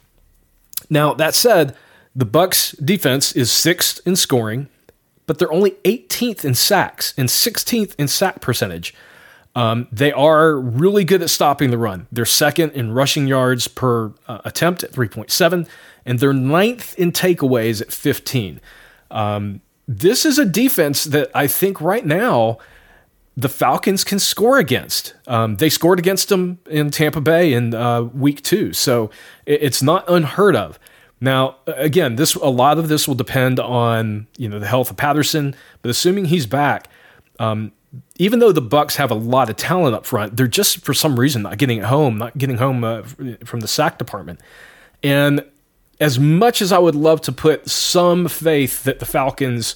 Now 0.91 1.15
that 1.15 1.37
said, 1.37 1.77
the 2.17 2.25
Bucks 2.25 2.73
defense 2.73 3.31
is 3.33 3.53
sixth 3.53 4.05
in 4.05 4.17
scoring, 4.17 4.69
but 5.27 5.39
they're 5.39 5.53
only 5.53 5.73
18th 5.85 6.45
in 6.45 6.55
sacks 6.55 7.15
and 7.17 7.29
16th 7.29 7.95
in 7.99 8.09
sack 8.09 8.41
percentage. 8.41 8.95
Um, 9.57 9.87
they 9.93 10.11
are 10.13 10.57
really 10.57 11.05
good 11.05 11.23
at 11.23 11.31
stopping 11.31 11.71
the 11.71 11.79
run. 11.79 12.09
They're 12.11 12.25
second 12.25 12.73
in 12.73 12.93
rushing 12.93 13.27
yards 13.27 13.69
per 13.69 14.13
uh, 14.27 14.41
attempt 14.45 14.83
at 14.83 14.93
3.7, 14.93 15.69
and 16.05 16.19
they're 16.19 16.33
ninth 16.33 16.99
in 16.99 17.13
takeaways 17.13 17.81
at 17.81 17.93
15. 17.93 18.61
Um, 19.11 19.61
this 19.87 20.25
is 20.25 20.39
a 20.39 20.45
defense 20.45 21.05
that 21.05 21.31
I 21.35 21.47
think 21.47 21.81
right 21.81 22.05
now 22.05 22.59
the 23.37 23.49
Falcons 23.49 24.05
can 24.05 24.19
score 24.19 24.59
against. 24.59 25.15
Um, 25.27 25.57
they 25.57 25.69
scored 25.69 25.99
against 25.99 26.29
them 26.29 26.59
in 26.69 26.91
Tampa 26.91 27.21
Bay 27.21 27.53
in 27.53 27.75
uh, 27.75 28.03
week 28.03 28.43
two, 28.43 28.73
so 28.73 29.11
it's 29.47 29.83
not 29.83 30.05
unheard 30.09 30.57
of. 30.57 30.79
Now, 31.21 31.57
again, 31.67 32.17
this 32.17 32.35
a 32.35 32.49
lot 32.49 32.79
of 32.79 32.89
this 32.89 33.09
will 33.09 33.15
depend 33.15 33.59
on 33.59 34.27
you 34.37 34.49
know 34.49 34.59
the 34.59 34.67
health 34.67 34.91
of 34.91 34.97
Patterson, 34.97 35.55
but 35.83 35.91
assuming 35.91 36.27
he's 36.27 36.47
back, 36.47 36.89
um, 37.39 37.73
even 38.19 38.39
though 38.39 38.53
the 38.53 38.61
Bucks 38.61 38.97
have 38.97 39.11
a 39.11 39.15
lot 39.15 39.51
of 39.51 39.57
talent 39.57 39.95
up 39.95 40.07
front, 40.07 40.37
they're 40.37 40.47
just 40.47 40.85
for 40.85 40.95
some 40.95 41.19
reason 41.19 41.43
not 41.43 41.59
getting 41.59 41.79
it 41.79 41.85
home, 41.85 42.19
not 42.19 42.37
getting 42.39 42.59
home 42.59 42.85
uh, 42.85 43.03
from 43.45 43.61
the 43.61 43.69
sack 43.69 43.99
department. 43.99 44.41
And 45.03 45.45
as 46.01 46.19
much 46.19 46.61
as 46.63 46.73
I 46.73 46.79
would 46.79 46.95
love 46.95 47.21
to 47.23 47.33
put 47.33 47.69
some 47.69 48.29
faith 48.29 48.85
that 48.85 48.99
the 48.99 49.07
Falcons 49.07 49.75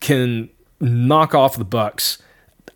can 0.00 0.50
knock 0.80 1.34
off 1.34 1.56
the 1.56 1.64
Bucks, 1.64 2.18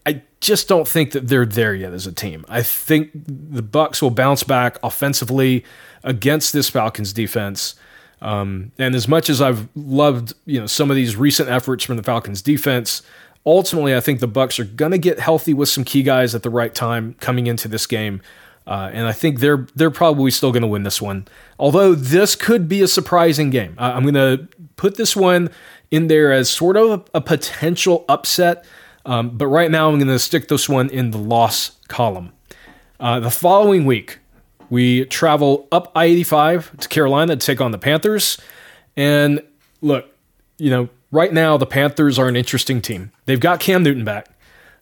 I 0.05 0.23
just 0.41 0.69
don't 0.69 0.89
think 0.89 1.13
that 1.13 1.29
they're 1.29 1.47
there 1.47 1.75
yet 1.75 1.93
as 1.93 2.07
a 2.07 2.13
team. 2.13 2.45
I 2.49 2.63
think 2.63 3.11
the 3.15 3.63
Bucks 3.63 4.03
will 4.03 4.11
bounce 4.11 4.43
back 4.43 4.79
offensively 4.83 5.65
against 6.03 6.53
this 6.53 6.69
Falcons 6.69 7.13
defense. 7.13 7.75
Um, 8.21 8.73
and 8.79 8.95
as 8.95 9.09
much 9.09 9.29
as 9.29 9.41
I've 9.41 9.69
loved, 9.75 10.35
you 10.47 10.61
know, 10.61 10.67
some 10.67 10.91
of 10.91 10.97
these 10.97 11.17
recent 11.17 11.49
efforts 11.49 11.85
from 11.85 11.97
the 11.97 12.03
Falcons 12.03 12.41
defense, 12.43 13.03
ultimately, 13.45 13.95
I 13.95 14.01
think 14.01 14.21
the 14.21 14.29
Bucks 14.29 14.59
are 14.59 14.65
going 14.65 14.93
to 14.93 14.99
get 14.99 15.19
healthy 15.19 15.55
with 15.55 15.69
some 15.69 15.85
key 15.85 16.03
guys 16.03 16.35
at 16.35 16.43
the 16.43 16.51
right 16.51 16.75
time 16.75 17.15
coming 17.21 17.47
into 17.47 17.69
this 17.69 17.87
game. 17.87 18.23
Uh, 18.67 18.91
and 18.93 19.07
I 19.09 19.13
think 19.13 19.41
they're 19.41 19.67
they're 19.75 19.91
probably 19.91 20.31
still 20.31 20.53
going 20.53 20.63
to 20.63 20.69
win 20.69 20.85
this 20.85 21.03
one. 21.03 21.27
Although 21.59 21.95
this 21.95 22.37
could 22.37 22.69
be 22.69 22.81
a 22.81 22.89
surprising 22.89 23.51
game. 23.51 23.75
I'm 23.77 24.05
going 24.05 24.15
to 24.15 24.49
put 24.77 24.97
this 24.97 25.17
one 25.17 25.51
in 25.91 26.07
there 26.07 26.33
as 26.33 26.49
sort 26.49 26.77
of 26.77 26.91
a, 26.91 27.19
a 27.19 27.21
potential 27.21 28.05
upset. 28.09 28.65
Um, 29.05 29.37
but 29.37 29.49
right 29.49 29.71
now, 29.71 29.89
I'm 29.89 29.99
going 29.99 30.07
to 30.07 30.19
stick 30.19 30.47
this 30.47 30.69
one 30.69 30.89
in 30.91 31.11
the 31.11 31.19
loss 31.19 31.73
column. 31.89 32.33
Uh, 33.01 33.19
the 33.19 33.31
following 33.31 33.85
week, 33.85 34.21
we 34.71 35.05
travel 35.07 35.67
up 35.73 35.91
I 35.97 36.05
85 36.05 36.79
to 36.79 36.89
Carolina 36.89 37.37
to 37.37 37.45
take 37.45 37.61
on 37.61 37.73
the 37.73 37.79
Panthers. 37.79 38.39
And 38.97 39.43
look, 39.81 40.07
you 40.57 40.71
know, 40.71 40.89
right 41.13 41.33
now, 41.33 41.57
the 41.57 41.67
Panthers 41.67 42.19
are 42.19 42.27
an 42.27 42.35
interesting 42.35 42.83
team. 42.83 43.13
They've 43.27 43.39
got 43.39 43.61
Cam 43.61 43.85
Newton 43.85 44.05
back. 44.05 44.29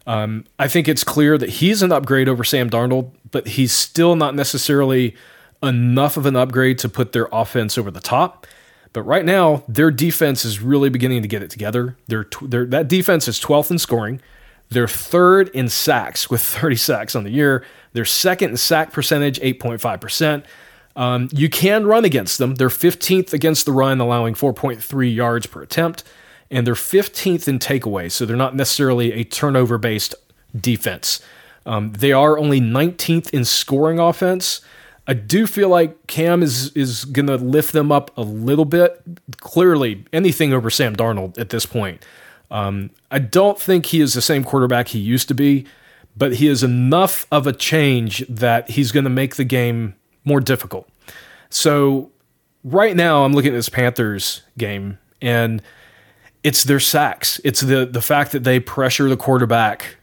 Um, 0.06 0.46
I 0.58 0.66
think 0.66 0.88
it's 0.88 1.04
clear 1.04 1.36
that 1.36 1.50
he's 1.50 1.82
an 1.82 1.92
upgrade 1.92 2.28
over 2.28 2.42
Sam 2.42 2.70
Darnold, 2.70 3.10
but 3.30 3.48
he's 3.48 3.72
still 3.72 4.16
not 4.16 4.34
necessarily 4.34 5.14
enough 5.62 6.16
of 6.16 6.24
an 6.24 6.36
upgrade 6.36 6.78
to 6.78 6.88
put 6.88 7.12
their 7.12 7.28
offense 7.30 7.76
over 7.76 7.90
the 7.90 8.00
top. 8.00 8.46
But 8.92 9.02
right 9.02 9.24
now, 9.24 9.62
their 9.68 9.90
defense 9.90 10.44
is 10.44 10.60
really 10.60 10.88
beginning 10.88 11.22
to 11.22 11.28
get 11.28 11.42
it 11.42 11.50
together. 11.50 11.96
They're, 12.08 12.26
they're, 12.42 12.64
that 12.66 12.88
defense 12.88 13.28
is 13.28 13.38
12th 13.38 13.70
in 13.70 13.78
scoring. 13.78 14.20
They're 14.70 14.88
third 14.88 15.48
in 15.50 15.68
sacks 15.68 16.30
with 16.30 16.40
30 16.40 16.76
sacks 16.76 17.14
on 17.14 17.24
the 17.24 17.30
year. 17.30 17.64
They're 17.92 18.04
second 18.04 18.50
in 18.50 18.56
sack 18.56 18.92
percentage, 18.92 19.38
8.5%. 19.40 20.44
Um, 20.96 21.28
you 21.32 21.48
can 21.48 21.86
run 21.86 22.04
against 22.04 22.38
them. 22.38 22.56
They're 22.56 22.68
15th 22.68 23.32
against 23.32 23.64
the 23.64 23.72
run, 23.72 24.00
allowing 24.00 24.34
4.3 24.34 25.14
yards 25.14 25.46
per 25.46 25.62
attempt, 25.62 26.02
and 26.50 26.66
they're 26.66 26.74
15th 26.74 27.46
in 27.46 27.58
takeaways. 27.58 28.12
So 28.12 28.26
they're 28.26 28.36
not 28.36 28.56
necessarily 28.56 29.12
a 29.12 29.24
turnover 29.24 29.78
based 29.78 30.14
defense. 30.58 31.20
Um, 31.66 31.92
they 31.92 32.12
are 32.12 32.38
only 32.38 32.60
19th 32.60 33.30
in 33.30 33.44
scoring 33.44 33.98
offense. 33.98 34.60
I 35.06 35.14
do 35.14 35.46
feel 35.46 35.68
like 35.68 36.06
Cam 36.06 36.42
is 36.42 36.70
is 36.76 37.04
going 37.04 37.26
to 37.26 37.36
lift 37.36 37.72
them 37.72 37.90
up 37.90 38.16
a 38.16 38.22
little 38.22 38.64
bit. 38.64 39.02
Clearly, 39.38 40.04
anything 40.12 40.52
over 40.52 40.70
Sam 40.70 40.94
Darnold 40.94 41.38
at 41.38 41.50
this 41.50 41.66
point. 41.66 42.04
Um, 42.50 42.90
I 43.10 43.18
don't 43.18 43.58
think 43.58 43.86
he 43.86 44.00
is 44.00 44.14
the 44.14 44.22
same 44.22 44.44
quarterback 44.44 44.88
he 44.88 44.98
used 44.98 45.28
to 45.28 45.34
be, 45.34 45.66
but 46.16 46.34
he 46.34 46.48
is 46.48 46.62
enough 46.62 47.26
of 47.30 47.46
a 47.46 47.52
change 47.52 48.24
that 48.28 48.70
he's 48.70 48.92
going 48.92 49.04
to 49.04 49.10
make 49.10 49.36
the 49.36 49.44
game 49.44 49.94
more 50.24 50.40
difficult. 50.40 50.88
So 51.48 52.10
right 52.64 52.96
now, 52.96 53.24
I'm 53.24 53.32
looking 53.32 53.52
at 53.52 53.56
this 53.56 53.68
Panthers 53.68 54.42
game, 54.58 54.98
and 55.20 55.62
it's 56.42 56.64
their 56.64 56.80
sacks. 56.80 57.40
It's 57.44 57.60
the 57.60 57.86
the 57.86 58.02
fact 58.02 58.32
that 58.32 58.44
they 58.44 58.60
pressure 58.60 59.08
the 59.08 59.16
quarterback 59.16 59.96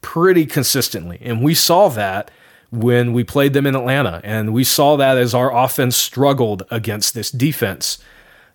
pretty 0.00 0.46
consistently, 0.46 1.18
and 1.20 1.42
we 1.42 1.54
saw 1.54 1.88
that 1.88 2.30
when 2.70 3.12
we 3.12 3.24
played 3.24 3.52
them 3.52 3.66
in 3.66 3.74
Atlanta. 3.74 4.20
And 4.24 4.52
we 4.52 4.64
saw 4.64 4.96
that 4.96 5.18
as 5.18 5.34
our 5.34 5.54
offense 5.54 5.96
struggled 5.96 6.62
against 6.70 7.14
this 7.14 7.30
defense. 7.30 7.98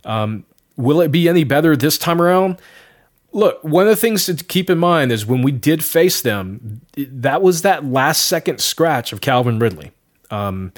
Um, 0.04 0.46
will 0.78 1.02
it 1.02 1.12
be 1.12 1.28
any 1.28 1.44
better 1.44 1.76
this 1.76 1.98
time 1.98 2.22
around? 2.22 2.60
Look, 3.32 3.62
one 3.64 3.84
of 3.84 3.90
the 3.90 3.96
things 3.98 4.26
to 4.28 4.36
keep 4.36 4.70
in 4.70 4.78
mind 4.78 5.12
is 5.12 5.26
when 5.26 5.42
we 5.42 5.52
did 5.52 5.84
face 5.84 6.22
them, 6.22 6.82
that 6.96 7.42
was 7.42 7.64
that 7.64 7.86
last 7.86 8.26
second 8.26 8.62
scratch 8.62 9.12
of 9.12 9.20
Calvin 9.20 9.60
Ridley. 9.60 9.92
Um, 10.32 10.72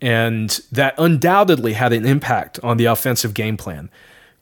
and 0.00 0.50
that 0.72 0.94
undoubtedly 0.98 1.74
had 1.74 1.92
an 1.92 2.04
impact 2.04 2.58
on 2.64 2.78
the 2.78 2.86
offensive 2.86 3.34
game 3.34 3.56
plan. 3.56 3.90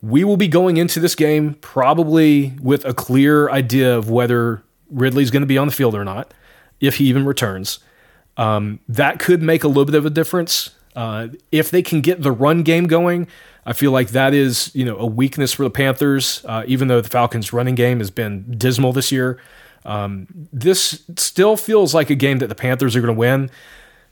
We 0.00 0.24
will 0.24 0.36
be 0.36 0.48
going 0.48 0.76
into 0.76 1.00
this 1.00 1.14
game 1.14 1.54
probably 1.54 2.54
with 2.60 2.84
a 2.84 2.94
clear 2.94 3.50
idea 3.50 3.96
of 3.96 4.10
whether 4.10 4.62
Ridley's 4.90 5.30
going 5.30 5.42
to 5.42 5.46
be 5.46 5.58
on 5.58 5.66
the 5.66 5.72
field 5.72 5.94
or 5.94 6.04
not, 6.04 6.32
if 6.80 6.96
he 6.96 7.06
even 7.06 7.24
returns. 7.24 7.80
Um, 8.36 8.78
that 8.88 9.18
could 9.18 9.42
make 9.42 9.64
a 9.64 9.68
little 9.68 9.84
bit 9.84 9.96
of 9.96 10.06
a 10.06 10.10
difference. 10.10 10.70
Uh, 10.94 11.28
if 11.52 11.70
they 11.70 11.82
can 11.82 12.00
get 12.00 12.22
the 12.22 12.32
run 12.32 12.62
game 12.62 12.86
going, 12.86 13.26
I 13.66 13.72
feel 13.72 13.92
like 13.92 14.08
that 14.10 14.32
is 14.32 14.74
you 14.74 14.84
know 14.84 14.96
a 14.96 15.06
weakness 15.06 15.52
for 15.52 15.64
the 15.64 15.70
Panthers. 15.70 16.42
Uh, 16.44 16.64
even 16.66 16.88
though 16.88 17.00
the 17.00 17.08
Falcons' 17.08 17.52
running 17.52 17.74
game 17.74 17.98
has 17.98 18.10
been 18.10 18.54
dismal 18.56 18.92
this 18.92 19.12
year, 19.12 19.38
um, 19.84 20.26
this 20.52 21.04
still 21.16 21.56
feels 21.56 21.94
like 21.94 22.10
a 22.10 22.14
game 22.14 22.38
that 22.38 22.48
the 22.48 22.54
Panthers 22.54 22.96
are 22.96 23.00
going 23.00 23.14
to 23.14 23.18
win. 23.18 23.50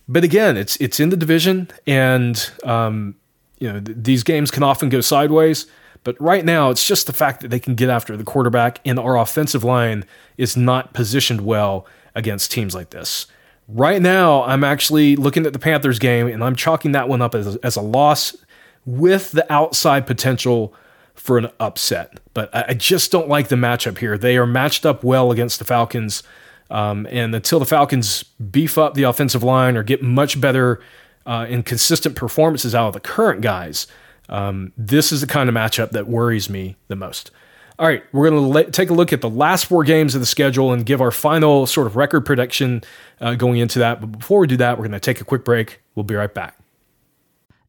But 0.09 0.25
again, 0.25 0.57
it's 0.57 0.76
it's 0.76 1.00
in 1.00 1.09
the 1.09 1.16
division, 1.16 1.71
and 1.87 2.50
um, 2.64 3.16
you 3.58 3.72
know 3.72 3.80
th- 3.80 3.98
these 4.00 4.22
games 4.22 4.50
can 4.50 4.62
often 4.62 4.88
go 4.88 5.00
sideways. 5.00 5.66
But 6.04 6.20
right 6.20 6.44
now, 6.44 6.70
it's 6.70 6.86
just 6.86 7.08
the 7.08 7.12
fact 7.12 7.40
that 7.40 7.48
they 7.48 7.58
can 7.58 7.75
get 7.75 7.90
after 7.90 8.16
the 8.16 8.22
quarterback, 8.22 8.80
and 8.84 8.96
our 8.96 9.18
offensive 9.18 9.64
line 9.64 10.04
is 10.36 10.56
not 10.56 10.94
positioned 10.94 11.40
well 11.40 11.84
against 12.14 12.52
teams 12.52 12.75
like 12.75 12.90
this. 12.90 13.26
Right 13.68 14.00
now, 14.00 14.44
I'm 14.44 14.62
actually 14.62 15.16
looking 15.16 15.46
at 15.46 15.52
the 15.52 15.58
Panthers 15.58 15.98
game 15.98 16.28
and 16.28 16.44
I'm 16.44 16.54
chalking 16.54 16.92
that 16.92 17.08
one 17.08 17.20
up 17.20 17.34
as, 17.34 17.56
as 17.56 17.75
a 17.75 17.80
loss 17.80 18.36
with 18.84 19.32
the 19.32 19.50
outside 19.52 20.06
potential 20.06 20.72
for 21.14 21.36
an 21.36 21.48
upset. 21.58 22.20
But 22.32 22.54
I, 22.54 22.66
I 22.68 22.75
just 22.75 23.10
don't 23.10 23.28
like 23.28 23.48
the 23.48 23.56
matchup 23.56 23.98
here. 23.98 24.16
They 24.16 24.36
are 24.36 24.46
matched 24.46 24.86
up 24.86 25.02
well 25.02 25.32
against 25.32 25.58
the 25.58 25.64
Falcons. 25.64 26.22
Um, 26.70 27.06
and 27.10 27.34
until 27.34 27.58
the 27.58 27.66
Falcons 27.66 28.22
beef 28.22 28.78
up 28.78 28.94
the 28.94 29.02
offensive 29.02 29.42
line 29.42 29.76
or 29.76 29.82
get 29.82 30.02
much 30.02 30.40
better 30.40 30.80
uh, 31.26 31.47
and 31.49 31.64
consistent 31.66 32.16
performances 32.16 32.75
out 32.75 32.88
of 32.88 32.95
the 32.95 33.00
current 33.00 33.40
guys, 33.40 33.87
um, 34.28 34.73
this 34.76 35.12
is 35.12 35.21
the 35.21 35.26
kind 35.26 35.49
of 35.49 35.54
matchup 35.54 35.90
that 35.90 36.06
worries 36.06 36.49
me 36.49 36.76
the 36.88 36.97
most. 36.97 37.30
All 37.78 37.87
right, 37.87 38.02
we're 38.12 38.30
going 38.30 38.42
to 38.42 38.49
le- 38.49 38.71
take 38.71 38.88
a 38.88 38.95
look 38.95 39.12
at 39.12 39.21
the 39.21 39.28
last 39.28 39.66
four 39.66 39.85
games 39.85 40.14
of 40.14 40.23
the 40.23 40.26
schedule 40.26 40.73
and 40.73 40.87
give 40.87 41.02
our 41.02 41.11
final 41.11 41.66
sort 41.66 41.87
of 41.87 41.95
record 41.95 42.25
prediction 42.25 42.83
uh, 43.21 43.35
going 43.35 43.59
into 43.59 43.78
that. 43.80 44.00
But 44.00 44.12
before 44.18 44.40
we 44.40 44.47
do 44.47 44.56
that, 44.56 44.78
we're 44.78 44.85
going 44.85 44.92
to 44.92 45.00
take 45.00 45.21
a 45.21 45.25
quick 45.25 45.45
break. 45.45 45.83
We'll 45.95 46.04
be 46.04 46.14
right 46.14 46.33
back. 46.33 46.59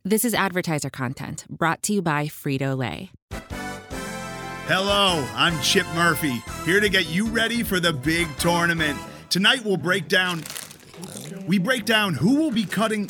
This 0.06 0.24
is 0.24 0.34
advertiser 0.34 0.90
content 0.90 1.46
brought 1.50 1.84
to 1.84 1.94
you 1.94 2.02
by 2.02 2.28
Frito 2.28 2.78
Lay. 2.78 3.12
Hello, 4.70 5.28
I'm 5.36 5.62
Chip 5.62 5.86
Murphy, 5.96 6.42
here 6.66 6.80
to 6.80 6.88
get 6.88 7.10
you 7.10 7.28
ready 7.28 7.64
for 7.64 7.82
the 7.82 7.92
big 7.92 8.28
tournament. 8.38 8.98
Tonight 9.30 9.66
we'll 9.66 9.78
break 9.78 10.08
down. 10.08 10.44
We 11.46 11.58
break 11.58 11.84
down 11.84 12.14
who 12.14 12.36
will 12.36 12.52
be 12.52 12.64
cutting. 12.64 13.10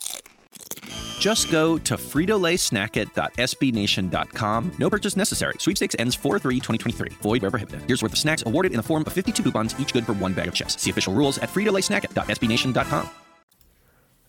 Just 1.19 1.51
go 1.51 1.77
to 1.79 1.97
fritolaysnackit.sbnation.com. 1.97 4.71
No 4.79 4.89
purchase 4.89 5.17
necessary. 5.17 5.55
Sweepstakes 5.59 5.97
ends 5.99 6.15
4-3-2023. 6.15 7.21
Void 7.21 7.41
where 7.41 7.51
prohibited. 7.51 7.81
Here's 7.87 8.01
worth 8.01 8.13
of 8.13 8.19
snacks 8.19 8.41
awarded 8.45 8.71
in 8.71 8.77
the 8.77 8.83
form 8.83 9.03
of 9.05 9.11
52 9.11 9.43
coupons, 9.43 9.77
each 9.79 9.91
good 9.91 10.05
for 10.05 10.13
one 10.13 10.31
bag 10.33 10.47
of 10.47 10.53
chips. 10.53 10.81
See 10.81 10.89
official 10.89 11.13
rules 11.13 11.37
at 11.39 11.49
fritolaysnackit.sbnation.com. 11.49 13.09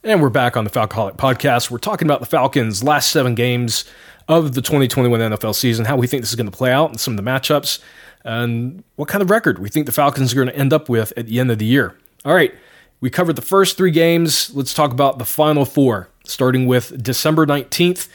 And 0.05 0.21
we're 0.21 0.31
back 0.31 0.57
on 0.57 0.65
the 0.65 0.71
Falcoholic 0.71 1.17
podcast. 1.17 1.71
We're 1.71 1.79
talking 1.79 2.09
about 2.09 2.19
the 2.19 2.27
Falcons' 2.27 2.83
last 2.83 3.13
seven 3.13 3.37
games 3.37 3.85
of 4.27 4.55
the 4.55 4.61
2021 4.61 5.21
NFL 5.21 5.55
season, 5.55 5.85
how 5.85 5.97
we 5.97 6.09
think 6.09 6.23
this 6.23 6.31
is 6.31 6.37
going 6.37 6.51
to 6.51 6.57
play 6.57 6.73
out, 6.73 6.91
and 6.91 6.99
some 6.99 7.17
of 7.17 7.25
the 7.25 7.31
matchups, 7.31 7.79
and 8.25 8.83
what 8.97 9.09
kind 9.09 9.23
of 9.23 9.31
record 9.31 9.61
we 9.61 9.69
think 9.69 9.87
the 9.87 9.93
Falcons 9.93 10.33
are 10.33 10.37
going 10.37 10.49
to 10.49 10.57
end 10.57 10.73
up 10.73 10.89
with 10.89 11.13
at 11.17 11.27
the 11.27 11.39
end 11.39 11.53
of 11.53 11.59
the 11.59 11.65
year. 11.65 11.97
All 12.25 12.35
right, 12.35 12.53
we 13.01 13.11
covered 13.11 13.37
the 13.37 13.43
first 13.43 13.77
three 13.77 13.93
games. 13.93 14.53
Let's 14.55 14.75
talk 14.75 14.91
about 14.91 15.21
the 15.21 15.25
final 15.25 15.65
four, 15.65 16.09
starting 16.25 16.67
with 16.67 17.03
December 17.03 17.47
19th 17.47 18.09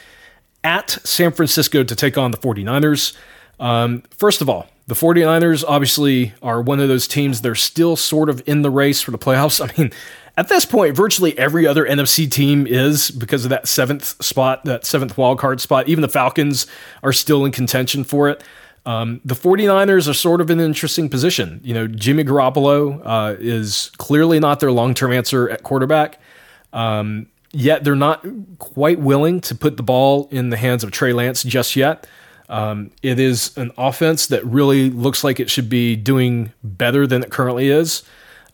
at 0.64 0.90
San 1.04 1.32
Francisco 1.32 1.84
to 1.84 1.94
take 1.94 2.18
on 2.18 2.30
the 2.30 2.38
49ers. 2.38 3.16
Um, 3.60 4.02
first 4.10 4.40
of 4.40 4.48
all, 4.48 4.68
the 4.86 4.94
49ers 4.94 5.64
obviously 5.66 6.32
are 6.42 6.62
one 6.62 6.80
of 6.80 6.88
those 6.88 7.06
teams 7.06 7.42
they're 7.42 7.54
still 7.54 7.96
sort 7.96 8.28
of 8.30 8.42
in 8.46 8.62
the 8.62 8.70
race 8.70 9.02
for 9.02 9.10
the 9.10 9.18
playoffs. 9.18 9.60
I 9.78 9.80
mean, 9.80 9.92
at 10.36 10.48
this 10.48 10.64
point, 10.64 10.96
virtually 10.96 11.36
every 11.38 11.66
other 11.66 11.84
NFC 11.84 12.30
team 12.30 12.66
is 12.66 13.10
because 13.10 13.44
of 13.44 13.50
that 13.50 13.68
seventh 13.68 14.22
spot, 14.24 14.64
that 14.64 14.86
seventh 14.86 15.16
wildcard 15.16 15.60
spot. 15.60 15.88
Even 15.88 16.02
the 16.02 16.08
Falcons 16.08 16.66
are 17.02 17.12
still 17.12 17.44
in 17.44 17.52
contention 17.52 18.04
for 18.04 18.28
it. 18.28 18.42
Um, 18.86 19.20
the 19.24 19.34
49ers 19.34 20.08
are 20.08 20.14
sort 20.14 20.40
of 20.40 20.48
in 20.50 20.60
an 20.60 20.64
interesting 20.64 21.10
position. 21.10 21.60
You 21.62 21.74
know, 21.74 21.86
Jimmy 21.86 22.24
Garoppolo 22.24 23.02
uh, 23.04 23.36
is 23.38 23.90
clearly 23.98 24.40
not 24.40 24.60
their 24.60 24.72
long 24.72 24.94
term 24.94 25.12
answer 25.12 25.50
at 25.50 25.62
quarterback. 25.62 26.20
Um, 26.72 27.26
yet 27.52 27.84
they're 27.84 27.94
not 27.94 28.24
quite 28.58 28.98
willing 28.98 29.40
to 29.42 29.54
put 29.54 29.76
the 29.76 29.82
ball 29.82 30.28
in 30.30 30.50
the 30.50 30.56
hands 30.56 30.84
of 30.84 30.90
Trey 30.90 31.12
Lance 31.12 31.42
just 31.42 31.76
yet. 31.76 32.06
Um, 32.48 32.90
it 33.02 33.18
is 33.18 33.56
an 33.58 33.72
offense 33.76 34.26
that 34.28 34.44
really 34.44 34.90
looks 34.90 35.22
like 35.22 35.38
it 35.38 35.50
should 35.50 35.68
be 35.68 35.96
doing 35.96 36.52
better 36.64 37.06
than 37.06 37.22
it 37.22 37.30
currently 37.30 37.68
is. 37.68 38.02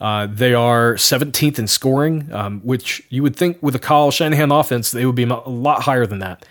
Uh, 0.00 0.26
they 0.26 0.52
are 0.52 0.94
17th 0.94 1.58
in 1.58 1.68
scoring, 1.68 2.30
um, 2.32 2.60
which 2.60 3.02
you 3.08 3.22
would 3.22 3.36
think 3.36 3.62
with 3.62 3.74
a 3.74 3.78
Kyle 3.78 4.10
Shanahan 4.10 4.50
offense, 4.50 4.90
they 4.90 5.06
would 5.06 5.14
be 5.14 5.22
a 5.22 5.48
lot 5.48 5.82
higher 5.82 6.06
than 6.06 6.18
that. 6.18 6.44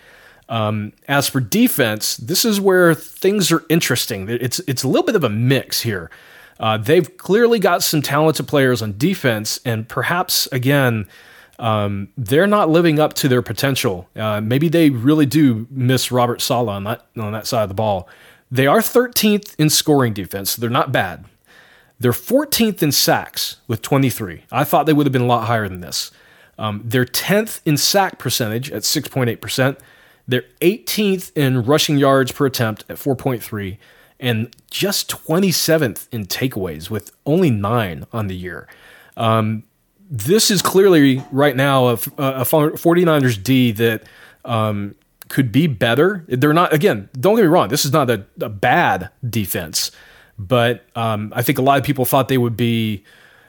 Um, 0.48 0.92
as 1.08 1.28
for 1.28 1.40
defense, 1.40 2.16
this 2.16 2.44
is 2.44 2.60
where 2.60 2.94
things 2.94 3.52
are 3.52 3.64
interesting. 3.68 4.28
It's 4.28 4.60
it's 4.60 4.82
a 4.82 4.88
little 4.88 5.04
bit 5.04 5.16
of 5.16 5.24
a 5.24 5.28
mix 5.28 5.82
here. 5.82 6.10
Uh, 6.60 6.76
they've 6.76 7.16
clearly 7.16 7.58
got 7.58 7.82
some 7.82 8.02
talented 8.02 8.46
players 8.46 8.82
on 8.82 8.96
defense, 8.96 9.58
and 9.64 9.88
perhaps 9.88 10.46
again, 10.52 11.06
um, 11.58 12.08
they're 12.16 12.46
not 12.46 12.68
living 12.68 12.98
up 12.98 13.14
to 13.14 13.28
their 13.28 13.42
potential. 13.42 14.08
Uh, 14.16 14.40
maybe 14.40 14.68
they 14.68 14.90
really 14.90 15.26
do 15.26 15.66
miss 15.70 16.10
Robert 16.10 16.40
Saleh 16.40 16.68
on 16.68 16.84
that 16.84 17.06
on 17.16 17.32
that 17.32 17.46
side 17.46 17.62
of 17.62 17.68
the 17.68 17.74
ball. 17.74 18.08
They 18.50 18.66
are 18.66 18.78
13th 18.78 19.54
in 19.58 19.70
scoring 19.70 20.12
defense. 20.12 20.52
So 20.52 20.60
they're 20.60 20.70
not 20.70 20.92
bad. 20.92 21.24
They're 21.98 22.12
14th 22.12 22.82
in 22.82 22.92
sacks 22.92 23.56
with 23.66 23.82
23. 23.82 24.44
I 24.52 24.64
thought 24.64 24.86
they 24.86 24.92
would 24.92 25.06
have 25.06 25.12
been 25.12 25.22
a 25.22 25.26
lot 25.26 25.46
higher 25.46 25.68
than 25.68 25.80
this. 25.80 26.10
Um, 26.58 26.82
they're 26.84 27.04
10th 27.04 27.60
in 27.64 27.76
sack 27.76 28.18
percentage 28.18 28.70
at 28.70 28.82
6.8%. 28.82 29.78
They're 30.26 30.44
18th 30.60 31.32
in 31.36 31.64
rushing 31.64 31.98
yards 31.98 32.32
per 32.32 32.46
attempt 32.46 32.84
at 32.88 32.96
4.3 32.96 33.78
and 34.20 34.54
just 34.70 35.10
27th 35.10 36.08
in 36.12 36.26
takeaways 36.26 36.90
with 36.90 37.10
only 37.26 37.50
nine 37.50 38.06
on 38.12 38.28
the 38.28 38.36
year. 38.36 38.68
Um, 39.16 39.64
this 40.14 40.48
is 40.48 40.62
clearly 40.62 41.24
right 41.32 41.56
now 41.56 41.88
a, 41.88 41.92
a 41.94 42.44
49ers 42.44 43.42
D 43.42 43.72
that 43.72 44.04
um, 44.44 44.94
could 45.28 45.50
be 45.50 45.66
better. 45.66 46.24
They're 46.28 46.52
not, 46.52 46.72
again, 46.72 47.08
don't 47.18 47.34
get 47.34 47.42
me 47.42 47.48
wrong, 47.48 47.68
this 47.68 47.84
is 47.84 47.92
not 47.92 48.08
a, 48.08 48.24
a 48.40 48.48
bad 48.48 49.10
defense, 49.28 49.90
but 50.38 50.84
um, 50.94 51.32
I 51.34 51.42
think 51.42 51.58
a 51.58 51.62
lot 51.62 51.78
of 51.78 51.84
people 51.84 52.04
thought 52.04 52.28
they 52.28 52.38
would 52.38 52.56
be 52.56 53.02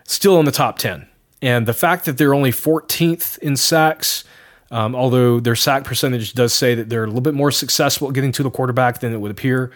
still 0.05 0.39
in 0.39 0.45
the 0.45 0.51
top 0.51 0.79
10. 0.79 1.07
And 1.39 1.67
the 1.67 1.73
fact 1.73 2.05
that 2.05 2.17
they're 2.17 2.33
only 2.33 2.51
14th 2.51 3.37
in 3.39 3.57
sacks, 3.57 4.23
um, 4.71 4.95
although 4.95 5.39
their 5.39 5.55
sack 5.55 5.83
percentage 5.83 6.33
does 6.33 6.51
say 6.51 6.73
that 6.73 6.89
they're 6.89 7.03
a 7.03 7.07
little 7.07 7.21
bit 7.21 7.35
more 7.35 7.51
successful 7.51 8.07
at 8.07 8.15
getting 8.15 8.31
to 8.31 8.41
the 8.43 8.49
quarterback 8.49 9.01
than 9.01 9.13
it 9.13 9.21
would 9.21 9.29
appear. 9.29 9.71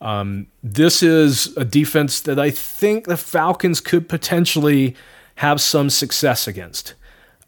Um, 0.00 0.48
this 0.64 1.04
is 1.04 1.56
a 1.56 1.64
defense 1.64 2.20
that 2.22 2.40
I 2.40 2.50
think 2.50 3.06
the 3.06 3.16
Falcons 3.16 3.80
could 3.80 4.08
potentially 4.08 4.96
have 5.36 5.60
some 5.60 5.90
success 5.90 6.46
against. 6.46 6.94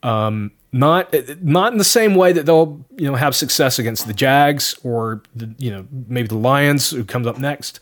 Um, 0.03 0.53
not 0.75 1.15
not 1.41 1.71
in 1.73 1.79
the 1.79 1.85
same 1.85 2.17
way 2.17 2.33
that 2.33 2.47
they'll 2.47 2.85
you 2.97 3.09
know 3.09 3.15
have 3.15 3.37
success 3.37 3.79
against 3.79 4.09
the 4.09 4.13
Jags 4.13 4.75
or 4.83 5.23
the, 5.35 5.55
you 5.57 5.71
know 5.71 5.87
maybe 6.09 6.27
the 6.27 6.37
Lions 6.37 6.91
who 6.91 7.05
comes 7.05 7.29
up 7.29 7.39
next. 7.39 7.79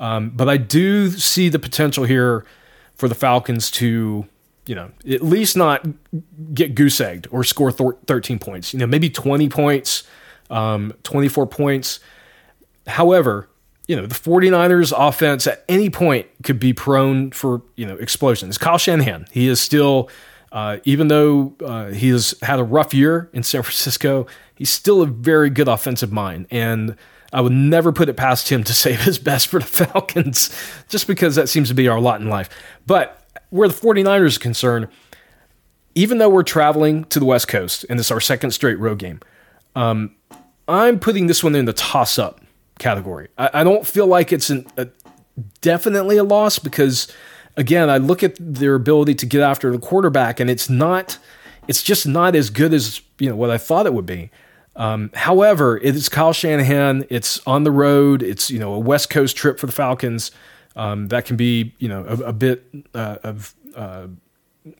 Um, 0.00 0.30
but 0.30 0.48
I 0.48 0.56
do 0.56 1.10
see 1.10 1.50
the 1.50 1.58
potential 1.58 2.04
here 2.04 2.46
for 2.94 3.08
the 3.08 3.14
Falcons 3.14 3.70
to 3.72 4.26
you 4.64 4.74
know 4.74 4.90
at 5.06 5.22
least 5.22 5.54
not 5.54 5.86
get 6.54 6.74
goose 6.74 6.98
egged 6.98 7.28
or 7.30 7.44
score 7.44 7.70
th- 7.70 7.90
13 8.06 8.38
points. 8.38 8.72
You 8.72 8.78
know 8.78 8.86
maybe 8.86 9.10
20 9.10 9.50
points, 9.50 10.04
um, 10.48 10.94
24 11.02 11.46
points. 11.46 12.00
However, 12.86 13.49
you 13.90 13.96
know, 13.96 14.06
the 14.06 14.14
49ers 14.14 14.92
offense 14.96 15.48
at 15.48 15.64
any 15.68 15.90
point 15.90 16.28
could 16.44 16.60
be 16.60 16.72
prone 16.72 17.32
for, 17.32 17.60
you 17.74 17.84
know, 17.84 17.96
explosions. 17.96 18.56
Kyle 18.56 18.78
Shanahan, 18.78 19.26
he 19.32 19.48
is 19.48 19.60
still, 19.60 20.08
uh, 20.52 20.76
even 20.84 21.08
though 21.08 21.56
uh, 21.66 21.86
he 21.86 22.10
has 22.10 22.32
had 22.40 22.60
a 22.60 22.62
rough 22.62 22.94
year 22.94 23.28
in 23.32 23.42
San 23.42 23.62
Francisco, 23.64 24.28
he's 24.54 24.70
still 24.70 25.02
a 25.02 25.06
very 25.06 25.50
good 25.50 25.66
offensive 25.66 26.12
mind. 26.12 26.46
And 26.52 26.94
I 27.32 27.40
would 27.40 27.50
never 27.50 27.90
put 27.90 28.08
it 28.08 28.16
past 28.16 28.48
him 28.48 28.62
to 28.62 28.72
save 28.86 29.00
his 29.00 29.18
best 29.18 29.48
for 29.48 29.58
the 29.58 29.66
Falcons, 29.66 30.56
just 30.88 31.08
because 31.08 31.34
that 31.34 31.48
seems 31.48 31.66
to 31.66 31.74
be 31.74 31.88
our 31.88 32.00
lot 32.00 32.20
in 32.20 32.28
life. 32.28 32.48
But 32.86 33.20
where 33.48 33.66
the 33.66 33.74
49ers 33.74 34.36
are 34.36 34.40
concerned, 34.40 34.86
even 35.96 36.18
though 36.18 36.28
we're 36.28 36.44
traveling 36.44 37.06
to 37.06 37.18
the 37.18 37.26
West 37.26 37.48
Coast 37.48 37.84
and 37.90 37.98
this 37.98 38.06
is 38.06 38.12
our 38.12 38.20
second 38.20 38.52
straight 38.52 38.78
road 38.78 39.00
game, 39.00 39.18
um, 39.74 40.14
I'm 40.68 41.00
putting 41.00 41.26
this 41.26 41.42
one 41.42 41.56
in 41.56 41.64
the 41.64 41.72
toss 41.72 42.20
up 42.20 42.39
category. 42.80 43.28
I, 43.38 43.50
I 43.54 43.64
don't 43.64 43.86
feel 43.86 44.08
like 44.08 44.32
it's 44.32 44.50
an, 44.50 44.66
a, 44.76 44.88
definitely 45.60 46.16
a 46.16 46.24
loss 46.24 46.58
because, 46.58 47.06
again, 47.56 47.88
I 47.88 47.98
look 47.98 48.24
at 48.24 48.36
their 48.40 48.74
ability 48.74 49.14
to 49.16 49.26
get 49.26 49.42
after 49.42 49.70
the 49.70 49.78
quarterback, 49.78 50.40
and 50.40 50.50
it's 50.50 50.68
not, 50.68 51.18
it's 51.68 51.82
just 51.84 52.08
not 52.08 52.34
as 52.34 52.50
good 52.50 52.74
as 52.74 53.00
you 53.18 53.28
know 53.28 53.36
what 53.36 53.50
I 53.50 53.58
thought 53.58 53.86
it 53.86 53.94
would 53.94 54.06
be. 54.06 54.30
Um, 54.74 55.10
however, 55.14 55.76
it 55.76 55.94
is 55.94 56.08
Kyle 56.08 56.32
Shanahan. 56.32 57.04
It's 57.10 57.40
on 57.46 57.64
the 57.64 57.70
road. 57.70 58.22
It's 58.22 58.50
you 58.50 58.58
know 58.58 58.72
a 58.72 58.78
West 58.78 59.10
Coast 59.10 59.36
trip 59.36 59.60
for 59.60 59.66
the 59.66 59.72
Falcons. 59.72 60.32
Um, 60.74 61.08
that 61.08 61.24
can 61.26 61.36
be 61.36 61.74
you 61.78 61.88
know 61.88 62.04
a, 62.04 62.28
a 62.28 62.32
bit 62.32 62.64
uh, 62.94 63.18
of 63.22 63.54
uh, 63.76 64.08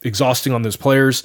exhausting 0.02 0.52
on 0.52 0.62
those 0.62 0.76
players. 0.76 1.22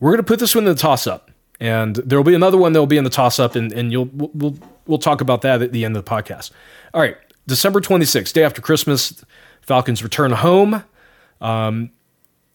We're 0.00 0.10
going 0.10 0.18
to 0.18 0.24
put 0.24 0.38
this 0.38 0.54
one 0.54 0.64
in 0.64 0.72
the 0.72 0.80
toss 0.80 1.06
up, 1.06 1.30
and 1.58 1.96
there 1.96 2.18
will 2.18 2.24
be 2.24 2.34
another 2.34 2.58
one 2.58 2.72
that 2.74 2.80
will 2.80 2.86
be 2.86 2.98
in 2.98 3.04
the 3.04 3.10
toss 3.10 3.38
up, 3.38 3.56
and, 3.56 3.72
and 3.72 3.90
you'll 3.90 4.10
we'll 4.12 4.30
we'll 4.34 4.56
talk 4.98 5.20
about 5.20 5.42
that 5.42 5.62
at 5.62 5.72
the 5.72 5.84
end 5.84 5.96
of 5.96 6.04
the 6.04 6.10
podcast. 6.10 6.50
All 6.94 7.00
right, 7.00 7.16
December 7.46 7.80
26th, 7.80 8.32
day 8.32 8.44
after 8.44 8.60
Christmas, 8.62 9.24
Falcons 9.62 10.02
return 10.02 10.32
home 10.32 10.84
um, 11.40 11.90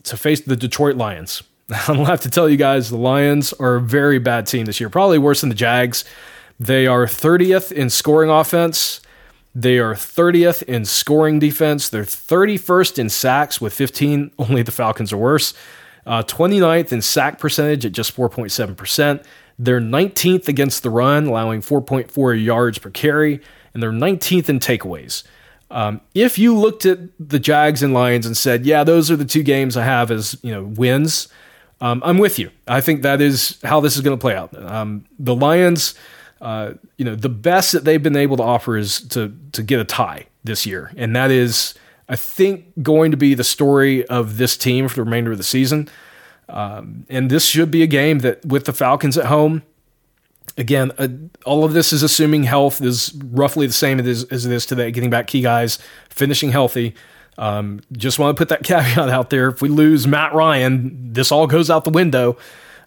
to 0.04 0.18
face 0.18 0.42
the 0.42 0.56
Detroit 0.56 0.96
Lions. 0.96 1.44
I 1.70 1.94
don't 1.94 2.06
have 2.06 2.22
to 2.22 2.30
tell 2.30 2.50
you 2.50 2.58
guys, 2.58 2.90
the 2.90 2.98
Lions 2.98 3.54
are 3.54 3.76
a 3.76 3.82
very 3.82 4.20
bad 4.20 4.48
team 4.48 4.66
this 4.66 4.80
year, 4.80 4.90
probably 4.90 5.18
worse 5.18 5.42
than 5.42 5.50
the 5.50 5.56
Jags. 5.56 6.04
They 6.60 6.86
are 6.88 7.06
30th 7.06 7.72
in 7.72 7.90
scoring 7.90 8.30
offense. 8.30 9.02
They 9.54 9.80
are 9.80 9.94
30th 9.94 10.64
in 10.64 10.86
scoring 10.86 11.40
defense. 11.40 11.90
They're 11.90 12.04
31st 12.04 13.00
in 13.00 13.10
sacks 13.10 13.60
with 13.60 13.74
15. 13.74 14.32
Only 14.40 14.62
the 14.62 14.72
Falcons 14.72 15.12
are 15.12 15.18
worse. 15.18 15.54
Uh, 16.06 16.24
29th 16.24 16.92
in 16.92 17.02
sack 17.02 17.40
percentage 17.40 17.86
at 17.86 17.92
just 17.92 18.16
4.7%. 18.16 19.24
They're 19.64 19.80
19th 19.80 20.48
against 20.48 20.82
the 20.82 20.90
run, 20.90 21.28
allowing 21.28 21.62
4.4 21.62 22.44
yards 22.44 22.80
per 22.80 22.90
carry, 22.90 23.40
and 23.76 23.84
they're 23.84 23.92
19th 23.92 24.50
in 24.50 24.60
takeaways. 24.60 25.22
Um, 25.70 26.02
if 26.16 26.40
you 26.40 26.58
looked 26.58 26.84
at 26.88 26.98
the 27.20 27.38
Jags 27.38 27.84
and 27.84 27.94
Lions 27.94 28.26
and 28.26 28.36
said, 28.36 28.66
"Yeah, 28.66 28.84
those 28.84 29.12
are 29.12 29.16
the 29.16 29.24
two 29.24 29.44
games 29.44 29.78
I 29.78 29.84
have 29.84 30.10
as 30.10 30.36
you 30.42 30.52
know 30.52 30.64
wins," 30.64 31.28
um, 31.80 32.02
I'm 32.04 32.18
with 32.18 32.40
you. 32.40 32.50
I 32.68 32.82
think 32.82 33.04
that 33.04 33.22
is 33.22 33.60
how 33.64 33.80
this 33.80 33.96
is 33.96 34.02
going 34.02 34.18
to 34.18 34.20
play 34.20 34.36
out. 34.36 34.52
Um, 34.60 35.06
the 35.20 35.36
Lions, 35.36 35.94
uh, 36.42 36.74
you 36.98 37.06
know, 37.06 37.14
the 37.14 37.30
best 37.30 37.72
that 37.72 37.86
they've 37.86 38.02
been 38.02 38.18
able 38.18 38.38
to 38.38 38.44
offer 38.44 38.76
is 38.78 39.00
to 39.10 39.32
to 39.52 39.62
get 39.62 39.80
a 39.80 39.86
tie 39.86 40.26
this 40.44 40.66
year, 40.66 40.92
and 40.98 41.16
that 41.16 41.30
is, 41.30 41.76
I 42.10 42.16
think, 42.16 42.66
going 42.82 43.12
to 43.12 43.18
be 43.18 43.36
the 43.36 43.44
story 43.44 44.06
of 44.08 44.38
this 44.38 44.58
team 44.58 44.88
for 44.88 44.96
the 44.96 45.04
remainder 45.04 45.32
of 45.32 45.38
the 45.38 45.44
season. 45.44 45.88
Um, 46.52 47.06
and 47.10 47.30
this 47.30 47.46
should 47.46 47.72
be 47.72 47.82
a 47.82 47.88
game 47.88 48.20
that, 48.20 48.46
with 48.46 48.66
the 48.66 48.74
Falcons 48.74 49.18
at 49.18 49.26
home, 49.26 49.64
again, 50.58 50.92
uh, 50.98 51.08
all 51.46 51.64
of 51.64 51.74
this 51.74 51.94
is 51.94 52.04
assuming 52.04 52.44
health 52.44 52.82
is 52.82 53.14
roughly 53.26 53.68
the 53.68 53.74
same 53.74 54.00
as, 54.00 54.26
as 54.26 54.46
it 54.46 54.52
is 54.52 54.66
today, 54.66 54.92
getting 54.92 55.10
back 55.10 55.28
key 55.28 55.42
guys, 55.42 55.80
finishing 56.10 56.52
healthy. 56.52 56.94
Um, 57.38 57.82
just 57.94 58.20
want 58.20 58.36
to 58.36 58.40
put 58.40 58.50
that 58.50 58.64
caveat 58.64 59.10
out 59.10 59.30
there. 59.30 59.48
If 59.48 59.62
we 59.62 59.70
lose 59.70 60.06
Matt 60.06 60.34
Ryan, 60.34 61.14
this 61.14 61.32
all 61.32 61.48
goes 61.48 61.70
out 61.70 61.86
the 61.86 61.90
window. 61.90 62.38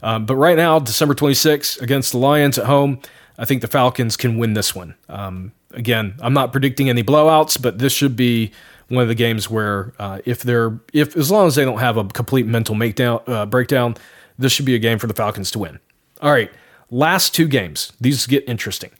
Um, 0.02 0.26
but 0.26 0.36
right 0.36 0.56
now, 0.56 0.78
December 0.78 1.14
26th 1.14 1.80
against 1.80 2.12
the 2.12 2.18
Lions 2.18 2.58
at 2.58 2.66
home, 2.66 3.00
I 3.38 3.46
think 3.46 3.62
the 3.62 3.68
Falcons 3.68 4.16
can 4.16 4.36
win 4.36 4.52
this 4.52 4.74
one. 4.74 4.94
Um, 5.08 5.52
again, 5.74 6.14
I'm 6.20 6.32
not 6.32 6.52
predicting 6.52 6.88
any 6.88 7.02
blowouts, 7.02 7.60
but 7.60 7.78
this 7.78 7.92
should 7.92 8.16
be 8.16 8.52
one 8.88 9.02
of 9.02 9.08
the 9.08 9.14
games 9.14 9.48
where 9.48 9.92
uh, 9.98 10.20
if 10.24 10.42
they're 10.42 10.78
if 10.92 11.16
as 11.16 11.30
long 11.30 11.46
as 11.46 11.54
they 11.54 11.64
don't 11.64 11.78
have 11.78 11.96
a 11.96 12.04
complete 12.04 12.46
mental 12.46 12.74
makedown 12.74 13.26
uh, 13.28 13.46
breakdown, 13.46 13.96
this 14.38 14.52
should 14.52 14.66
be 14.66 14.74
a 14.74 14.78
game 14.78 14.98
for 14.98 15.06
the 15.06 15.14
Falcons 15.14 15.50
to 15.52 15.58
win. 15.58 15.80
All 16.20 16.32
right, 16.32 16.50
last 16.90 17.34
two 17.34 17.48
games. 17.48 17.92
These 18.00 18.26
get 18.26 18.48
interesting. 18.48 18.90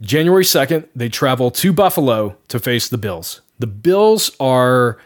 January 0.00 0.44
2nd, 0.44 0.88
they 0.94 1.08
travel 1.08 1.50
to 1.50 1.72
Buffalo 1.72 2.36
to 2.48 2.58
face 2.58 2.88
the 2.88 2.98
Bills. 2.98 3.40
The 3.58 3.66
Bills 3.66 4.30
are 4.38 4.98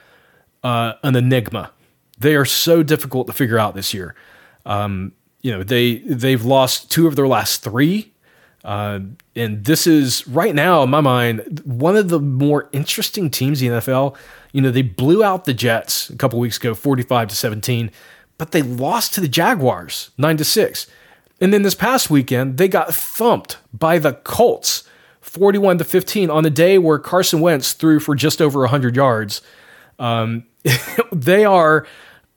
uh, 0.65 0.95
an 1.05 1.15
enigma. 1.15 1.71
They 2.19 2.35
are 2.35 2.45
so 2.45 2.83
difficult 2.83 3.29
to 3.29 3.33
figure 3.33 3.59
out 3.59 3.75
this 3.75 3.95
year. 3.95 4.17
Um, 4.67 5.13
you 5.43 5.53
know, 5.53 5.63
they 5.63 5.99
they've 5.99 6.45
lost 6.45 6.91
two 6.91 7.07
of 7.07 7.17
their 7.17 7.29
last 7.29 7.63
three. 7.63 8.13
Uh, 8.65 9.01
and 9.35 9.65
this 9.65 9.87
is 9.87 10.27
right 10.29 10.55
now, 10.55 10.83
in 10.83 10.91
my 10.91 11.01
mind, 11.01 11.63
one 11.65 11.97
of 11.97 12.09
the 12.09 12.21
more 12.21 12.69
interesting 12.73 13.31
teams 13.31 13.63
in 13.63 13.73
the 13.73 13.81
NFL. 13.81 14.17
You 14.53 14.61
know, 14.61 14.71
they 14.71 14.83
blew 14.83 15.25
out 15.25 15.45
the 15.45 15.55
Jets 15.55 16.11
a 16.11 16.17
couple 16.17 16.39
weeks 16.39 16.59
ago, 16.59 16.75
45 16.75 17.29
to 17.29 17.37
17, 17.37 17.91
but 18.37 18.51
they 18.51 18.63
lost 18.63 19.15
to 19.15 19.21
the 19.21 19.29
Jaguars 19.29 20.11
9 20.19 20.37
to 20.37 20.45
6. 20.45 20.87
And 21.41 21.55
then 21.55 21.63
this 21.63 21.75
past 21.75 22.11
weekend, 22.11 22.59
they 22.59 22.69
got 22.69 22.95
thumped 22.95 23.57
by 23.73 23.99
the 23.99 24.13
Colts 24.13 24.85
41 25.23 25.79
to 25.79 25.85
15 25.85 26.31
on 26.31 26.43
the 26.43 26.51
day 26.51 26.77
where 26.77 26.99
Carson 26.99 27.41
Wentz 27.41 27.73
threw 27.73 28.01
for 28.01 28.15
just 28.15 28.43
over 28.43 28.61
100 28.61 28.97
yards. 28.97 29.43
Um, 29.99 30.45
they 31.13 31.45
are 31.45 31.87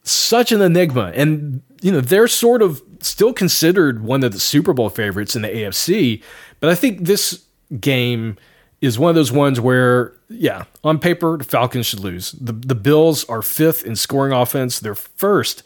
such 0.04 0.52
an 0.52 0.62
enigma. 0.62 1.12
And, 1.16 1.62
you 1.82 1.92
know, 1.92 2.02
they're 2.02 2.28
sort 2.28 2.62
of 2.62 2.82
still 3.06 3.34
considered 3.34 4.04
one 4.04 4.24
of 4.24 4.32
the 4.32 4.40
Super 4.40 4.74
Bowl 4.74 4.90
favorites 4.90 5.36
in 5.36 5.42
the 5.42 5.50
AFC, 5.50 6.22
but 6.60 6.70
I 6.70 6.76
think 6.76 7.02
this 7.02 7.44
game 7.80 8.38
is 8.82 9.00
one 9.00 9.10
of 9.10 9.16
those 9.16 9.32
ones 9.32 9.62
where, 9.62 10.14
yeah, 10.30 10.66
on 10.84 11.00
paper, 11.00 11.38
the 11.38 11.46
Falcons 11.46 11.86
should 11.86 12.02
lose. 12.02 12.34
The, 12.34 12.52
the 12.52 12.76
Bills 12.76 13.24
are 13.30 13.42
fifth 13.42 13.86
in 13.86 13.96
scoring 13.96 14.34
offense. 14.34 14.80
They're 14.80 14.94
first 14.94 15.64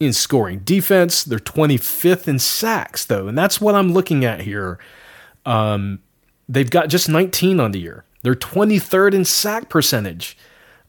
in 0.00 0.12
scoring 0.12 0.60
defense. 0.60 1.22
They're 1.22 1.38
25th 1.38 2.26
in 2.26 2.38
sacks, 2.38 3.04
though. 3.04 3.28
And 3.28 3.36
that's 3.36 3.60
what 3.60 3.74
I'm 3.74 3.92
looking 3.92 4.24
at 4.24 4.40
here. 4.40 4.78
Um, 5.44 6.00
they've 6.48 6.70
got 6.70 6.88
just 6.88 7.10
19 7.10 7.60
on 7.60 7.72
the 7.72 7.80
year. 7.80 8.04
They're 8.22 8.34
23rd 8.34 9.12
in 9.12 9.24
sack 9.26 9.68
percentage. 9.68 10.36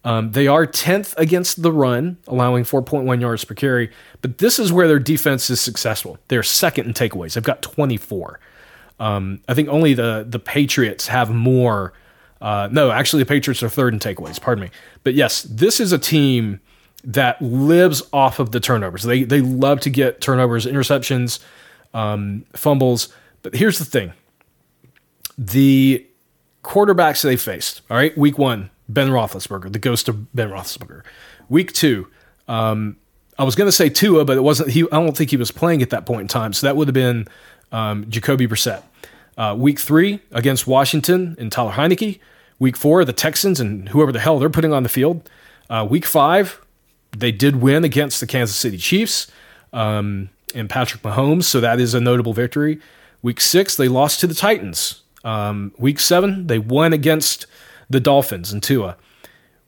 Um, 0.05 0.31
they 0.31 0.45
are 0.45 0.67
10th 0.67 1.15
against 1.17 1.63
the 1.63 1.71
run, 1.71 2.17
allowing 2.27 2.63
4.1 2.63 3.19
yards 3.19 3.43
per 3.43 3.55
carry. 3.55 3.91
But 4.21 4.37
this 4.37 4.59
is 4.59 4.71
where 4.71 4.87
their 4.87 4.99
defense 4.99 5.49
is 5.49 5.59
successful. 5.59 6.19
They're 6.27 6.43
second 6.43 6.85
in 6.85 6.93
takeaways. 6.93 7.33
They've 7.33 7.43
got 7.43 7.63
24. 7.63 8.39
Um, 8.99 9.41
I 9.49 9.53
think 9.55 9.67
only 9.67 9.93
the 9.93 10.25
the 10.27 10.39
Patriots 10.39 11.07
have 11.07 11.29
more. 11.29 11.91
Uh, 12.39 12.69
no, 12.71 12.91
actually, 12.91 13.23
the 13.23 13.27
Patriots 13.27 13.61
are 13.63 13.67
third 13.67 13.93
in 13.93 13.99
takeaways. 13.99 14.39
Pardon 14.39 14.63
me. 14.63 14.69
But 15.03 15.15
yes, 15.15 15.41
this 15.43 15.79
is 15.79 15.91
a 15.91 15.97
team 15.99 16.61
that 17.03 17.41
lives 17.41 18.01
off 18.13 18.39
of 18.39 18.51
the 18.51 18.59
turnovers. 18.59 19.03
They 19.03 19.23
they 19.23 19.41
love 19.41 19.81
to 19.81 19.89
get 19.89 20.21
turnovers, 20.21 20.65
interceptions, 20.65 21.39
um, 21.93 22.45
fumbles. 22.53 23.09
But 23.41 23.55
here's 23.55 23.79
the 23.79 23.85
thing: 23.85 24.13
the 25.37 26.05
quarterbacks 26.63 27.21
they 27.21 27.35
faced. 27.35 27.81
All 27.89 27.97
right, 27.97 28.17
week 28.17 28.37
one, 28.37 28.69
Ben 28.87 29.09
Roethlisberger, 29.09 29.71
the 29.71 29.79
ghost 29.79 30.07
of 30.07 30.33
Ben 30.33 30.49
Roethlisberger. 30.49 31.03
Week 31.49 31.71
two, 31.73 32.07
um, 32.47 32.97
I 33.37 33.43
was 33.43 33.55
going 33.55 33.67
to 33.67 33.71
say 33.71 33.89
Tua, 33.89 34.25
but 34.25 34.37
it 34.37 34.41
wasn't. 34.41 34.71
He 34.71 34.83
I 34.83 35.03
don't 35.03 35.15
think 35.15 35.31
he 35.31 35.37
was 35.37 35.51
playing 35.51 35.81
at 35.81 35.89
that 35.89 36.05
point 36.05 36.21
in 36.21 36.27
time. 36.27 36.53
So 36.53 36.67
that 36.67 36.75
would 36.75 36.87
have 36.87 36.93
been 36.93 37.27
um, 37.71 38.09
Jacoby 38.09 38.47
Brissett. 38.47 38.83
Uh, 39.37 39.55
week 39.57 39.79
three 39.79 40.21
against 40.31 40.65
Washington 40.65 41.35
and 41.37 41.51
Tyler 41.51 41.73
Heinicke. 41.73 42.19
Week 42.57 42.77
four, 42.77 43.03
the 43.03 43.11
Texans 43.11 43.59
and 43.59 43.89
whoever 43.89 44.13
the 44.13 44.19
hell 44.19 44.39
they're 44.39 44.49
putting 44.49 44.71
on 44.71 44.83
the 44.83 44.89
field. 44.89 45.29
Uh, 45.69 45.85
week 45.89 46.05
five, 46.05 46.61
they 47.11 47.31
did 47.31 47.57
win 47.57 47.83
against 47.83 48.21
the 48.21 48.27
Kansas 48.27 48.55
City 48.55 48.77
Chiefs 48.77 49.29
um, 49.73 50.29
and 50.53 50.69
Patrick 50.69 51.01
Mahomes, 51.01 51.43
so 51.43 51.59
that 51.59 51.81
is 51.81 51.93
a 51.93 51.99
notable 51.99 52.31
victory. 52.33 52.79
Week 53.21 53.41
six, 53.41 53.75
they 53.75 53.89
lost 53.89 54.21
to 54.21 54.27
the 54.27 54.33
Titans. 54.33 55.01
Um, 55.25 55.73
week 55.77 55.99
seven, 55.99 56.47
they 56.47 56.59
won 56.59 56.93
against 56.93 57.45
the 57.89 57.99
Dolphins 57.99 58.51
and 58.51 58.61
Tua. 58.61 58.97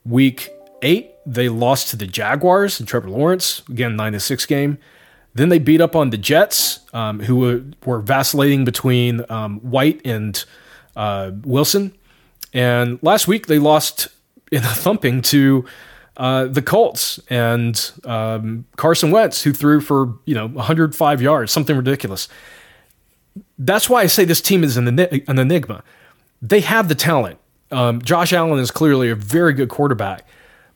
Week 0.05 0.49
eight, 0.81 1.11
they 1.25 1.49
lost 1.49 1.89
to 1.89 1.95
the 1.95 2.07
Jaguars 2.07 2.79
and 2.79 2.87
Trevor 2.87 3.09
Lawrence. 3.09 3.61
Again, 3.69 3.95
nine 3.95 4.13
to 4.13 4.19
six 4.19 4.45
game. 4.45 4.77
Then 5.33 5.49
they 5.49 5.59
beat 5.59 5.81
up 5.81 5.95
on 5.95 6.09
the 6.09 6.17
Jets, 6.17 6.79
um, 6.93 7.19
who 7.19 7.35
were, 7.35 7.63
were, 7.85 7.99
vacillating 7.99 8.65
between 8.65 9.23
um, 9.29 9.59
White 9.59 10.01
and 10.03 10.43
uh, 10.95 11.31
Wilson. 11.43 11.93
And 12.53 12.97
last 13.03 13.27
week 13.27 13.45
they 13.45 13.59
lost 13.59 14.07
in 14.51 14.63
a 14.63 14.67
thumping 14.67 15.21
to 15.23 15.65
uh, 16.17 16.45
the 16.45 16.63
Colts 16.63 17.19
and 17.29 17.91
um, 18.03 18.65
Carson 18.75 19.11
Wentz, 19.11 19.43
who 19.43 19.53
threw 19.53 19.79
for 19.79 20.17
you 20.25 20.33
know 20.33 20.47
105 20.47 21.21
yards, 21.21 21.51
something 21.51 21.75
ridiculous. 21.75 22.27
That's 23.59 23.87
why 23.87 24.01
I 24.01 24.07
say 24.07 24.25
this 24.25 24.41
team 24.41 24.63
is 24.63 24.77
an, 24.77 24.87
an 24.99 25.39
enigma. 25.39 25.83
They 26.41 26.61
have 26.61 26.89
the 26.89 26.95
talent. 26.95 27.39
Um, 27.71 28.01
Josh 28.01 28.33
Allen 28.33 28.59
is 28.59 28.71
clearly 28.71 29.09
a 29.09 29.15
very 29.15 29.53
good 29.53 29.69
quarterback, 29.69 30.25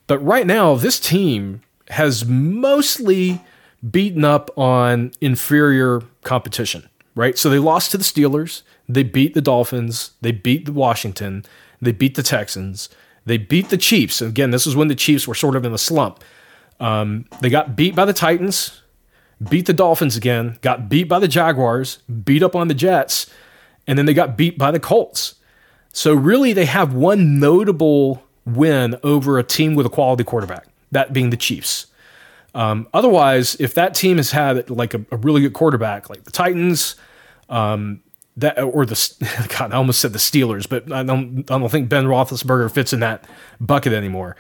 but 0.08 0.20
right 0.20 0.46
now 0.46 0.76
this 0.76 1.00
team 1.00 1.62
has 1.90 2.26
mostly 2.26 3.42
beaten 3.90 4.24
up 4.24 4.56
on 4.58 5.12
inferior 5.22 6.02
competition. 6.24 6.88
Right, 7.14 7.38
so 7.38 7.50
they 7.50 7.60
lost 7.60 7.92
to 7.92 7.98
the 7.98 8.06
Steelers, 8.06 8.62
they 8.88 9.04
beat 9.04 9.34
the 9.34 9.42
Dolphins, 9.42 10.12
they 10.22 10.32
beat 10.32 10.66
the 10.66 10.72
Washington, 10.72 11.44
they 11.82 11.92
beat 11.92 12.16
the 12.16 12.24
Texans 12.24 12.88
they 13.26 13.38
beat 13.38 13.70
the 13.70 13.78
Chiefs. 13.78 14.22
Again, 14.22 14.52
this 14.52 14.66
is 14.66 14.76
when 14.76 14.88
the 14.88 14.96
Chiefs 14.96 15.28
were 15.28 15.36
sort 15.36 15.56
of 15.56 15.66
in 15.66 15.74
a 15.74 15.78
slump. 15.78 16.24
Um, 16.80 17.26
they 17.42 17.50
got 17.50 17.76
beat 17.76 17.96
by 17.96 18.06
the 18.06 18.14
Titans, 18.14 18.82
beat 19.50 19.68
the 19.68 19.74
Dolphins 19.74 20.18
again, 20.18 20.58
got 20.62 20.90
beat 20.90 21.04
by 21.06 21.20
the 21.20 21.28
Jaguars, 21.28 21.98
beat 21.98 22.42
up 22.42 22.56
on 22.56 22.68
the 22.68 22.74
Jets, 22.74 23.30
and 23.86 23.98
then 23.98 24.06
they 24.06 24.14
got 24.14 24.38
beat 24.38 24.58
by 24.58 24.72
the 24.72 24.80
Colts. 24.80 25.36
So, 25.94 26.14
really, 26.14 26.54
they 26.54 26.66
have 26.66 26.94
one 26.94 27.40
notable 27.40 28.24
win 28.46 28.98
over 29.04 29.38
a 29.38 29.44
team 29.44 29.76
with 29.76 29.86
a 29.86 29.90
quality 29.90 30.24
quarterback, 30.24 30.68
that 30.92 31.14
being 31.14 31.30
the 31.30 31.38
Chiefs. 31.38 31.88
Um, 32.54 32.88
otherwise, 32.94 33.56
if 33.60 33.74
that 33.76 33.94
team 33.94 34.18
has 34.18 34.32
had 34.32 34.70
like 34.70 34.94
a, 34.94 35.06
a, 35.12 35.18
really 35.18 35.42
good 35.42 35.54
quarterback, 35.54 36.10
like 36.10 36.26
the 36.26 36.32
Titans, 36.32 36.96
um, 37.50 38.02
that 38.38 38.62
or 38.62 38.86
the 38.86 39.48
God, 39.58 39.72
I 39.72 39.78
almost 39.78 40.02
said 40.02 40.14
the 40.14 40.20
Steelers, 40.20 40.68
but 40.68 40.92
I 40.92 41.04
don't 41.04 41.50
I 41.50 41.58
don't 41.58 41.70
think 41.70 41.88
Ben 41.88 42.06
Roethlisberger 42.06 42.72
fits 42.72 42.92
in 42.94 43.00
that 43.02 43.26
bucket 43.60 43.94
anymore. 43.94 44.36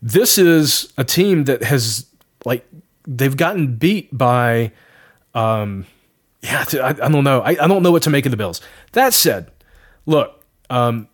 This 0.00 0.38
is 0.38 0.92
a 0.96 1.04
team 1.04 1.44
that 1.44 1.62
has 1.64 2.06
like 2.44 2.66
they've 3.06 3.36
gotten 3.36 3.76
beat 3.76 4.16
by, 4.16 4.72
um, 5.34 5.86
yeah, 6.42 6.64
I, 6.74 6.88
I 6.88 7.08
don't 7.08 7.24
know, 7.24 7.40
I, 7.40 7.50
I 7.50 7.66
don't 7.66 7.82
know 7.82 7.92
what 7.92 8.02
to 8.02 8.10
make 8.10 8.26
of 8.26 8.30
the 8.30 8.36
Bills. 8.36 8.60
That 8.92 9.14
said, 9.14 9.50
look, 10.06 10.35
um, 10.70 11.08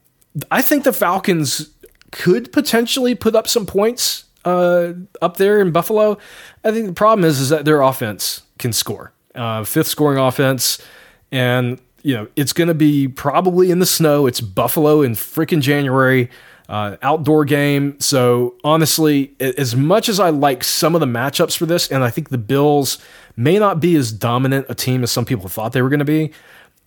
I 0.50 0.62
think 0.62 0.84
the 0.84 0.92
Falcons 0.92 1.70
could 2.10 2.52
potentially 2.52 3.14
put 3.14 3.34
up 3.34 3.48
some 3.48 3.66
points 3.66 4.24
uh, 4.44 4.92
up 5.20 5.36
there 5.36 5.60
in 5.60 5.70
Buffalo. 5.72 6.18
I 6.64 6.72
think 6.72 6.86
the 6.86 6.92
problem 6.92 7.24
is 7.24 7.40
is 7.40 7.48
that 7.50 7.64
their 7.64 7.80
offense 7.80 8.42
can 8.58 8.72
score, 8.72 9.12
uh, 9.34 9.64
fifth 9.64 9.88
scoring 9.88 10.18
offense, 10.18 10.80
and 11.30 11.80
you 12.02 12.14
know, 12.14 12.28
it's 12.36 12.52
going 12.52 12.68
to 12.68 12.74
be 12.74 13.08
probably 13.08 13.70
in 13.70 13.78
the 13.78 13.86
snow. 13.86 14.26
It's 14.26 14.40
Buffalo 14.40 15.02
in 15.02 15.12
freaking 15.12 15.60
January, 15.60 16.30
uh, 16.68 16.96
outdoor 17.02 17.44
game. 17.44 17.98
So 18.00 18.56
honestly, 18.64 19.34
as 19.38 19.76
much 19.76 20.08
as 20.08 20.18
I 20.18 20.30
like 20.30 20.64
some 20.64 20.94
of 20.94 21.00
the 21.00 21.06
matchups 21.06 21.56
for 21.56 21.66
this, 21.66 21.90
and 21.90 22.02
I 22.02 22.10
think 22.10 22.30
the 22.30 22.38
Bills 22.38 22.98
may 23.36 23.58
not 23.58 23.80
be 23.80 23.94
as 23.94 24.10
dominant 24.12 24.66
a 24.68 24.74
team 24.74 25.02
as 25.02 25.10
some 25.10 25.24
people 25.24 25.48
thought 25.48 25.72
they 25.72 25.82
were 25.82 25.88
going 25.88 26.00
to 26.00 26.04
be, 26.04 26.32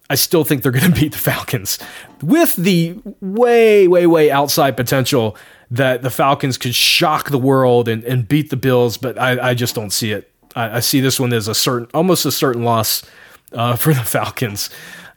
I 0.09 0.15
still 0.15 0.43
think 0.43 0.61
they're 0.61 0.71
going 0.71 0.91
to 0.93 0.99
beat 0.99 1.13
the 1.13 1.17
Falcons 1.17 1.79
with 2.21 2.55
the 2.55 2.99
way, 3.21 3.87
way, 3.87 4.07
way 4.07 4.31
outside 4.31 4.77
potential 4.77 5.37
that 5.71 6.01
the 6.01 6.09
Falcons 6.09 6.57
could 6.57 6.75
shock 6.75 7.29
the 7.29 7.37
world 7.37 7.87
and, 7.87 8.03
and 8.03 8.27
beat 8.27 8.49
the 8.49 8.57
Bills. 8.57 8.97
But 8.97 9.19
I, 9.19 9.49
I 9.49 9.53
just 9.53 9.75
don't 9.75 9.91
see 9.91 10.11
it. 10.11 10.31
I, 10.55 10.77
I, 10.77 10.79
see 10.79 11.01
this 11.01 11.19
one 11.19 11.33
as 11.33 11.47
a 11.47 11.55
certain, 11.55 11.87
almost 11.93 12.25
a 12.25 12.31
certain 12.31 12.63
loss 12.63 13.03
uh, 13.51 13.75
for 13.75 13.93
the 13.93 14.03
Falcons. 14.03 14.69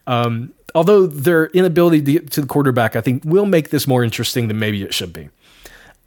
Um, 0.07 0.53
although 0.73 1.05
their 1.05 1.47
inability 1.47 2.01
to 2.01 2.11
get 2.11 2.31
to 2.31 2.41
the 2.41 2.47
quarterback, 2.47 2.95
I 2.95 3.01
think, 3.01 3.23
will 3.23 3.45
make 3.45 3.69
this 3.69 3.87
more 3.87 4.03
interesting 4.03 4.47
than 4.47 4.59
maybe 4.59 4.83
it 4.83 4.93
should 4.93 5.13
be. 5.13 5.29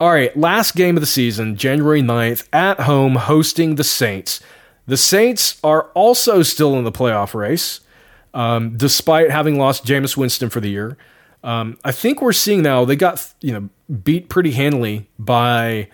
All 0.01 0.11
right, 0.11 0.37
last 0.37 0.75
game 0.75 0.97
of 0.97 1.01
the 1.01 1.07
season, 1.07 1.57
January 1.57 2.03
9th, 2.03 2.49
at 2.53 2.81
home, 2.81 3.15
hosting 3.15 3.77
the 3.77 3.85
Saints. 3.85 4.41
The 4.87 4.97
Saints 4.97 5.61
are 5.63 5.85
also 5.95 6.43
still 6.43 6.77
in 6.77 6.83
the 6.83 6.91
playoff 6.91 7.35
race, 7.35 7.79
um, 8.35 8.77
despite 8.77 9.31
having 9.31 9.59
lost 9.59 9.85
Jameis 9.85 10.17
Winston 10.17 10.51
for 10.51 10.61
the 10.61 10.71
year. 10.71 10.97
Um, 11.45 11.79
I 11.85 11.93
think 11.93 12.23
we're 12.23 12.33
seeing 12.33 12.63
now 12.63 12.85
they 12.85 12.97
got 12.97 13.33
you 13.41 13.53
know 13.53 13.69
beat 13.93 14.29
pretty 14.29 14.53
handily 14.53 15.09
by 15.19 15.89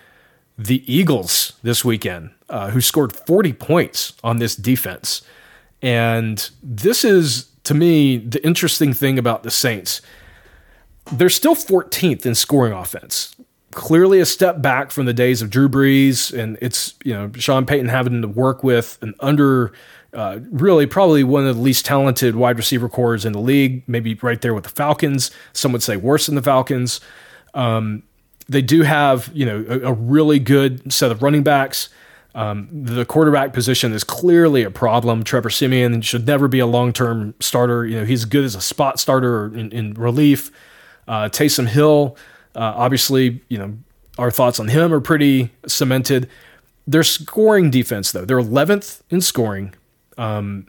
the 0.59 0.83
Eagles 0.93 1.55
this 1.63 1.85
weekend, 1.85 2.31
uh, 2.49 2.71
who 2.71 2.81
scored 2.81 3.15
40 3.15 3.53
points 3.55 4.15
on 4.25 4.39
this 4.39 4.57
defense. 4.57 5.23
And 5.81 6.51
this 6.63 7.05
is 7.05 7.49
to 7.69 7.75
me, 7.75 8.17
the 8.17 8.45
interesting 8.47 8.95
thing 8.95 9.19
about 9.19 9.43
the 9.43 9.51
Saints, 9.51 10.01
they're 11.13 11.29
still 11.29 11.55
14th 11.55 12.25
in 12.25 12.35
scoring 12.35 12.73
offense. 12.73 13.37
Clearly 13.73 14.21
a 14.21 14.25
step 14.25 14.63
back 14.63 14.91
from 14.91 15.05
the 15.05 15.13
days 15.13 15.43
of 15.43 15.51
Drew 15.51 15.69
Brees, 15.69 16.37
and 16.37 16.57
it's 16.63 16.95
you 17.05 17.13
know 17.13 17.31
Sean 17.35 17.67
Payton 17.67 17.89
having 17.89 18.23
to 18.23 18.29
work 18.29 18.65
with 18.65 18.99
an 19.03 19.15
under, 19.21 19.73
uh, 20.15 20.39
really 20.51 20.87
probably 20.87 21.23
one 21.23 21.47
of 21.47 21.57
the 21.57 21.63
least 21.63 21.85
talented 21.85 22.35
wide 22.35 22.57
receiver 22.57 22.89
cores 22.89 23.25
in 23.25 23.33
the 23.33 23.41
league, 23.41 23.83
maybe 23.87 24.15
right 24.15 24.41
there 24.41 24.55
with 24.55 24.65
the 24.65 24.71
Falcons. 24.71 25.31
Some 25.53 25.73
would 25.73 25.83
say 25.83 25.97
worse 25.97 26.27
than 26.27 26.35
the 26.35 26.43
Falcons. 26.43 27.01
Um, 27.55 28.03
they 28.49 28.63
do 28.63 28.83
have 28.83 29.31
you 29.35 29.45
know 29.45 29.65
a, 29.69 29.91
a 29.91 29.93
really 29.93 30.39
good 30.39 30.93
set 30.93 31.11
of 31.11 31.23
running 31.23 31.43
backs. 31.43 31.91
Um, 32.35 32.69
the 32.71 33.05
quarterback 33.05 33.53
position 33.53 33.93
is 33.93 34.05
clearly 34.05 34.63
a 34.63 34.71
problem. 34.71 35.25
Trevor 35.25 35.51
Siemian 35.51 36.03
should 36.03 36.27
never 36.27 36.47
be 36.47 36.59
a 36.59 36.67
long 36.67 36.93
term 36.93 37.35
starter. 37.41 37.85
You 37.85 38.01
know, 38.01 38.05
he's 38.05 38.25
good 38.25 38.45
as 38.45 38.55
a 38.55 38.61
spot 38.61 39.01
starter 39.01 39.47
in, 39.47 39.73
in 39.73 39.95
relief. 39.95 40.51
Uh, 41.07 41.29
Taysom 41.29 41.67
Hill, 41.67 42.17
uh, 42.55 42.75
obviously, 42.77 43.43
you 43.49 43.59
know, 43.59 43.77
our 44.19 44.31
thoughts 44.31 44.61
on 44.61 44.69
him 44.69 44.93
are 44.93 45.01
pretty 45.01 45.51
cemented. 45.67 46.29
Their 46.87 47.03
scoring 47.03 47.71
defense, 47.71 48.13
though, 48.13 48.25
they're 48.25 48.41
11th 48.41 49.03
in 49.11 49.21
scoring. 49.21 49.75
Um, 50.19 50.67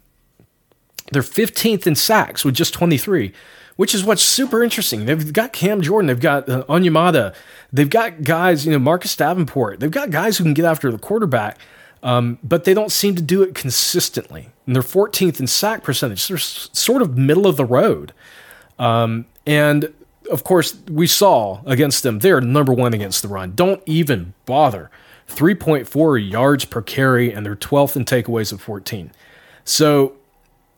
they're 1.11 1.21
15th 1.21 1.87
in 1.87 1.95
sacks 1.95 2.45
with 2.45 2.55
just 2.55 2.73
23 2.73 3.33
which 3.79 3.95
is 3.95 4.03
what's 4.03 4.21
super 4.21 4.61
interesting. 4.61 5.05
They've 5.05 5.31
got 5.31 5.53
Cam 5.53 5.79
Jordan, 5.79 6.07
they've 6.07 6.19
got 6.19 6.49
uh, 6.49 6.65
Onyemata, 6.65 7.33
they've 7.71 7.89
got 7.89 8.23
guys, 8.25 8.65
you 8.65 8.73
know, 8.73 8.77
Marcus 8.77 9.15
Davenport, 9.15 9.79
they've 9.79 9.89
got 9.89 10.09
guys 10.09 10.37
who 10.37 10.43
can 10.43 10.53
get 10.53 10.65
after 10.65 10.91
the 10.91 10.97
quarterback, 10.97 11.57
um, 12.03 12.39
but 12.43 12.65
they 12.65 12.73
don't 12.73 12.91
seem 12.91 13.15
to 13.15 13.21
do 13.21 13.41
it 13.41 13.55
consistently. 13.55 14.49
And 14.67 14.75
they're 14.75 14.83
14th 14.83 15.39
in 15.39 15.47
sack 15.47 15.81
percentage. 15.81 16.27
They're 16.27 16.35
s- 16.35 16.69
sort 16.73 17.01
of 17.01 17.17
middle 17.17 17.47
of 17.47 17.55
the 17.55 17.63
road. 17.63 18.11
Um, 18.77 19.27
and 19.47 19.93
of 20.29 20.43
course, 20.43 20.75
we 20.91 21.07
saw 21.07 21.61
against 21.65 22.03
them, 22.03 22.19
they're 22.19 22.41
number 22.41 22.73
one 22.73 22.93
against 22.93 23.21
the 23.21 23.29
run. 23.29 23.53
Don't 23.55 23.81
even 23.85 24.33
bother. 24.45 24.91
3.4 25.29 26.29
yards 26.29 26.65
per 26.65 26.81
carry, 26.81 27.31
and 27.31 27.45
they're 27.45 27.55
12th 27.55 27.95
in 27.95 28.03
takeaways 28.03 28.51
of 28.51 28.59
14. 28.59 29.11
So 29.69 30.13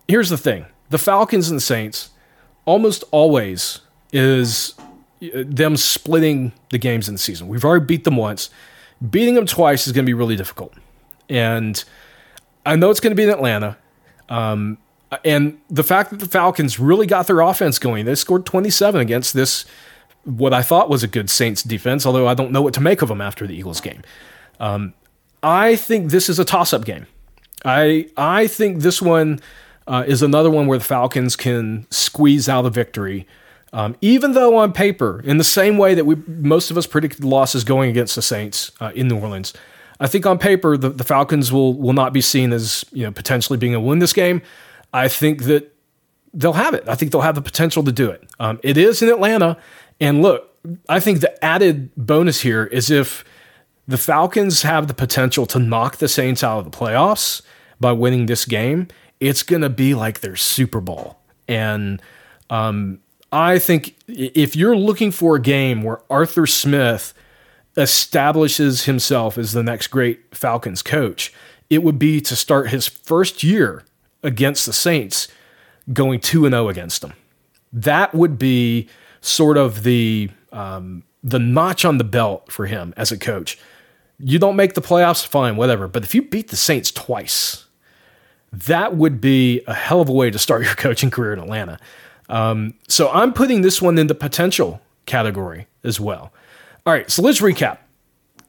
here's 0.09 0.29
the 0.29 0.37
thing 0.37 0.65
the 0.89 0.97
Falcons 0.97 1.49
and 1.49 1.57
the 1.57 1.61
Saints 1.61 2.09
almost 2.65 3.05
always 3.11 3.79
is 4.11 4.75
uh, 5.23 5.43
them 5.45 5.77
splitting 5.77 6.51
the 6.71 6.77
games 6.77 7.07
in 7.07 7.15
the 7.15 7.19
season. 7.19 7.47
We've 7.47 7.63
already 7.63 7.85
beat 7.85 8.03
them 8.03 8.17
once. 8.17 8.49
Beating 9.09 9.35
them 9.35 9.45
twice 9.45 9.87
is 9.87 9.93
going 9.93 10.05
to 10.05 10.09
be 10.09 10.13
really 10.13 10.35
difficult. 10.35 10.73
And 11.29 11.81
I 12.65 12.75
know 12.75 12.91
it's 12.91 12.99
going 12.99 13.11
to 13.11 13.15
be 13.15 13.23
in 13.23 13.29
Atlanta. 13.29 13.77
Um, 14.27 14.77
and 15.23 15.57
the 15.69 15.83
fact 15.83 16.09
that 16.09 16.19
the 16.19 16.27
Falcons 16.27 16.77
really 16.77 17.07
got 17.07 17.27
their 17.27 17.39
offense 17.39 17.79
going, 17.79 18.05
they 18.05 18.15
scored 18.15 18.45
27 18.45 18.99
against 18.99 19.33
this, 19.33 19.65
what 20.25 20.53
I 20.53 20.61
thought 20.61 20.89
was 20.89 21.01
a 21.01 21.07
good 21.07 21.29
Saints 21.29 21.63
defense, 21.63 22.05
although 22.05 22.27
I 22.27 22.33
don't 22.33 22.51
know 22.51 22.61
what 22.61 22.73
to 22.73 22.81
make 22.81 23.01
of 23.01 23.07
them 23.07 23.21
after 23.21 23.47
the 23.47 23.55
Eagles 23.55 23.79
game. 23.79 24.01
Um, 24.59 24.93
I 25.41 25.77
think 25.77 26.11
this 26.11 26.27
is 26.29 26.37
a 26.39 26.45
toss 26.45 26.73
up 26.73 26.83
game. 26.83 27.07
I, 27.63 28.09
I 28.17 28.47
think 28.47 28.81
this 28.81 29.01
one 29.01 29.39
uh, 29.87 30.03
is 30.07 30.21
another 30.21 30.49
one 30.49 30.67
where 30.67 30.77
the 30.77 30.83
Falcons 30.83 31.35
can 31.35 31.85
squeeze 31.89 32.47
out 32.47 32.65
a 32.65 32.69
victory. 32.69 33.27
Um, 33.73 33.95
even 34.01 34.33
though 34.33 34.57
on 34.57 34.73
paper, 34.73 35.21
in 35.23 35.37
the 35.37 35.43
same 35.43 35.77
way 35.77 35.93
that 35.93 36.05
we 36.05 36.15
most 36.27 36.71
of 36.71 36.77
us 36.77 36.85
predicted 36.85 37.23
losses 37.23 37.63
going 37.63 37.89
against 37.89 38.15
the 38.15 38.21
Saints 38.21 38.71
uh, 38.81 38.91
in 38.95 39.07
New 39.07 39.17
Orleans, 39.19 39.53
I 39.99 40.07
think 40.07 40.25
on 40.25 40.37
paper 40.37 40.75
the, 40.75 40.89
the 40.89 41.05
Falcons 41.05 41.53
will 41.53 41.73
will 41.73 41.93
not 41.93 42.11
be 42.11 42.19
seen 42.19 42.51
as 42.51 42.83
you 42.91 43.03
know 43.03 43.11
potentially 43.11 43.57
being 43.57 43.73
able 43.73 43.83
to 43.83 43.87
win 43.87 43.99
this 43.99 44.11
game. 44.11 44.41
I 44.93 45.07
think 45.07 45.43
that 45.43 45.73
they'll 46.33 46.53
have 46.53 46.73
it. 46.73 46.83
I 46.87 46.95
think 46.95 47.13
they'll 47.13 47.21
have 47.21 47.35
the 47.35 47.41
potential 47.41 47.81
to 47.83 47.93
do 47.93 48.09
it. 48.09 48.27
Um, 48.39 48.59
it 48.61 48.75
is 48.75 49.01
in 49.01 49.07
Atlanta, 49.07 49.57
and 50.01 50.21
look, 50.21 50.53
I 50.89 50.99
think 50.99 51.21
the 51.21 51.43
added 51.43 51.91
bonus 51.95 52.41
here 52.41 52.65
is 52.65 52.91
if 52.91 53.23
the 53.91 53.97
Falcons 53.97 54.61
have 54.61 54.87
the 54.87 54.93
potential 54.93 55.45
to 55.47 55.59
knock 55.59 55.97
the 55.97 56.07
Saints 56.07 56.43
out 56.43 56.59
of 56.59 56.65
the 56.65 56.75
playoffs 56.75 57.41
by 57.79 57.91
winning 57.91 58.25
this 58.25 58.45
game, 58.45 58.87
it's 59.19 59.43
going 59.43 59.61
to 59.61 59.69
be 59.69 59.93
like 59.93 60.21
their 60.21 60.35
Super 60.35 60.79
Bowl. 60.79 61.19
And 61.47 62.01
um, 62.49 62.99
I 63.31 63.59
think 63.59 63.95
if 64.07 64.55
you're 64.55 64.77
looking 64.77 65.11
for 65.11 65.35
a 65.35 65.41
game 65.41 65.83
where 65.83 66.01
Arthur 66.09 66.47
Smith 66.47 67.13
establishes 67.75 68.85
himself 68.85 69.37
as 69.37 69.53
the 69.53 69.63
next 69.63 69.87
great 69.87 70.35
Falcons 70.35 70.81
coach, 70.81 71.33
it 71.69 71.83
would 71.83 71.99
be 71.99 72.21
to 72.21 72.35
start 72.35 72.69
his 72.69 72.87
first 72.87 73.43
year 73.43 73.83
against 74.23 74.65
the 74.65 74.73
Saints 74.73 75.27
going 75.91 76.19
2 76.19 76.45
and 76.45 76.53
0 76.53 76.69
against 76.69 77.01
them. 77.01 77.13
That 77.73 78.13
would 78.13 78.37
be 78.37 78.87
sort 79.21 79.57
of 79.57 79.83
the 79.83 80.29
um, 80.51 81.03
the 81.23 81.39
notch 81.39 81.85
on 81.85 81.97
the 81.97 82.03
belt 82.03 82.51
for 82.51 82.65
him 82.65 82.93
as 82.97 83.11
a 83.11 83.17
coach. 83.17 83.57
You 84.23 84.39
don't 84.39 84.55
make 84.55 84.73
the 84.73 84.81
playoffs, 84.81 85.25
fine, 85.25 85.55
whatever. 85.55 85.87
But 85.87 86.03
if 86.03 86.13
you 86.13 86.21
beat 86.21 86.49
the 86.49 86.55
Saints 86.55 86.91
twice, 86.91 87.65
that 88.51 88.95
would 88.95 89.21
be 89.21 89.61
a 89.67 89.73
hell 89.73 90.01
of 90.01 90.09
a 90.09 90.13
way 90.13 90.29
to 90.29 90.39
start 90.39 90.63
your 90.65 90.75
coaching 90.75 91.09
career 91.09 91.33
in 91.33 91.39
Atlanta. 91.39 91.79
Um, 92.29 92.75
so 92.87 93.09
I'm 93.11 93.33
putting 93.33 93.61
this 93.61 93.81
one 93.81 93.97
in 93.97 94.07
the 94.07 94.15
potential 94.15 94.81
category 95.05 95.67
as 95.83 95.99
well. 95.99 96.31
All 96.85 96.93
right, 96.93 97.09
so 97.11 97.21
let's 97.21 97.41
recap. 97.41 97.77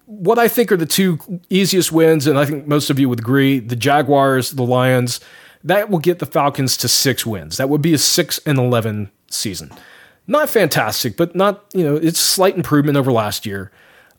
What 0.06 0.38
I 0.38 0.48
think 0.48 0.70
are 0.72 0.76
the 0.76 0.87
two 0.87 1.18
easiest 1.48 1.92
wins, 1.92 2.26
and 2.26 2.38
I 2.38 2.44
think 2.44 2.66
most 2.66 2.90
of 2.90 2.98
you 2.98 3.08
would 3.08 3.20
agree 3.20 3.58
the 3.58 3.76
Jaguars, 3.76 4.50
the 4.52 4.62
Lions, 4.62 5.20
that 5.64 5.90
will 5.90 5.98
get 5.98 6.18
the 6.18 6.26
Falcons 6.26 6.76
to 6.78 6.88
six 6.88 7.24
wins. 7.24 7.56
That 7.56 7.68
would 7.68 7.82
be 7.82 7.94
a 7.94 7.98
6 7.98 8.40
and 8.46 8.58
11 8.58 9.11
season. 9.30 9.70
Not 10.26 10.50
fantastic, 10.50 11.16
but 11.16 11.35
not, 11.35 11.64
you 11.72 11.85
know, 11.85 11.96
it's 11.96 12.18
slight 12.18 12.56
improvement 12.56 12.96
over 12.96 13.12
last 13.12 13.46
year. 13.46 13.70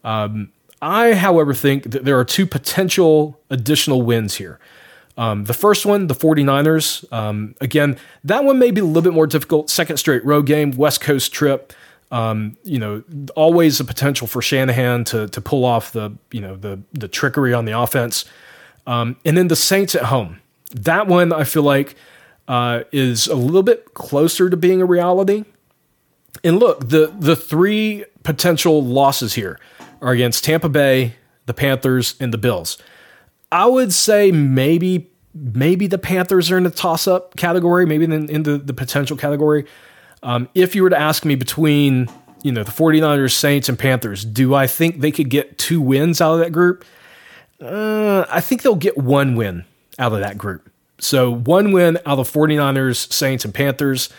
Um, 0.03 0.51
I, 0.83 1.13
however, 1.13 1.53
think 1.53 1.91
that 1.91 2.03
there 2.03 2.19
are 2.19 2.25
two 2.25 2.45
potential 2.45 3.39
additional 3.49 4.01
wins 4.01 4.35
here. 4.35 4.59
Um, 5.17 5.45
the 5.45 5.53
first 5.53 5.85
one, 5.85 6.07
the 6.07 6.15
49ers, 6.15 7.11
um, 7.13 7.55
again, 7.61 7.97
that 8.23 8.43
one 8.43 8.59
may 8.59 8.71
be 8.71 8.81
a 8.81 8.83
little 8.83 9.01
bit 9.01 9.13
more 9.13 9.27
difficult. 9.27 9.69
Second 9.69 9.97
straight 9.97 10.25
road 10.25 10.45
game, 10.45 10.71
West 10.71 11.01
Coast 11.01 11.31
trip. 11.31 11.71
Um, 12.11 12.57
you 12.63 12.77
know, 12.77 13.03
always 13.35 13.79
a 13.79 13.85
potential 13.85 14.27
for 14.27 14.41
Shanahan 14.41 15.03
to 15.05 15.27
to 15.29 15.41
pull 15.41 15.65
off 15.65 15.91
the 15.93 16.11
you 16.31 16.41
know 16.41 16.55
the 16.55 16.79
the 16.93 17.07
trickery 17.07 17.53
on 17.53 17.65
the 17.65 17.77
offense. 17.77 18.25
Um, 18.85 19.15
and 19.25 19.35
then 19.37 19.47
the 19.47 19.55
Saints 19.55 19.95
at 19.95 20.03
home. 20.03 20.39
That 20.75 21.07
one 21.07 21.31
I 21.33 21.43
feel 21.43 21.63
like 21.63 21.95
uh, 22.47 22.83
is 22.91 23.27
a 23.27 23.35
little 23.35 23.63
bit 23.63 23.93
closer 23.93 24.49
to 24.49 24.57
being 24.57 24.81
a 24.81 24.85
reality. 24.85 25.45
And 26.43 26.59
look, 26.59 26.89
the 26.89 27.13
the 27.17 27.35
three 27.35 28.05
potential 28.23 28.83
losses 28.83 29.33
here 29.33 29.59
are 30.03 30.11
against 30.11 30.43
Tampa 30.43 30.69
Bay, 30.69 31.15
the 31.47 31.53
Panthers, 31.53 32.15
and 32.19 32.31
the 32.33 32.37
Bills. 32.37 32.77
I 33.51 33.65
would 33.65 33.93
say 33.93 34.31
maybe 34.31 35.09
maybe 35.33 35.87
the 35.87 35.97
Panthers 35.97 36.51
are 36.51 36.57
in 36.57 36.63
the 36.63 36.69
toss 36.69 37.07
up 37.07 37.35
category, 37.35 37.87
maybe 37.87 38.03
in, 38.03 38.29
in 38.29 38.43
the, 38.43 38.59
the 38.59 38.73
potential 38.73 39.17
category. 39.17 39.65
Um, 40.21 40.47
if 40.53 40.75
you 40.75 40.83
were 40.83 40.91
to 40.91 40.99
ask 40.99 41.25
me 41.25 41.35
between 41.35 42.09
you 42.43 42.51
know 42.51 42.63
the 42.63 42.71
49ers, 42.71 43.31
Saints, 43.31 43.69
and 43.69 43.79
Panthers, 43.79 44.23
do 44.25 44.53
I 44.53 44.67
think 44.67 44.99
they 44.99 45.11
could 45.11 45.29
get 45.29 45.57
two 45.57 45.81
wins 45.81 46.21
out 46.21 46.33
of 46.33 46.39
that 46.39 46.51
group? 46.51 46.85
Uh, 47.61 48.25
I 48.29 48.41
think 48.41 48.61
they'll 48.61 48.75
get 48.75 48.97
one 48.97 49.35
win 49.35 49.63
out 49.97 50.13
of 50.13 50.19
that 50.19 50.37
group. 50.37 50.69
So 50.99 51.31
one 51.31 51.71
win 51.71 51.97
out 52.05 52.19
of 52.19 52.31
49ers, 52.31 53.11
Saints, 53.11 53.45
and 53.45 53.53
Panthers. 53.53 54.09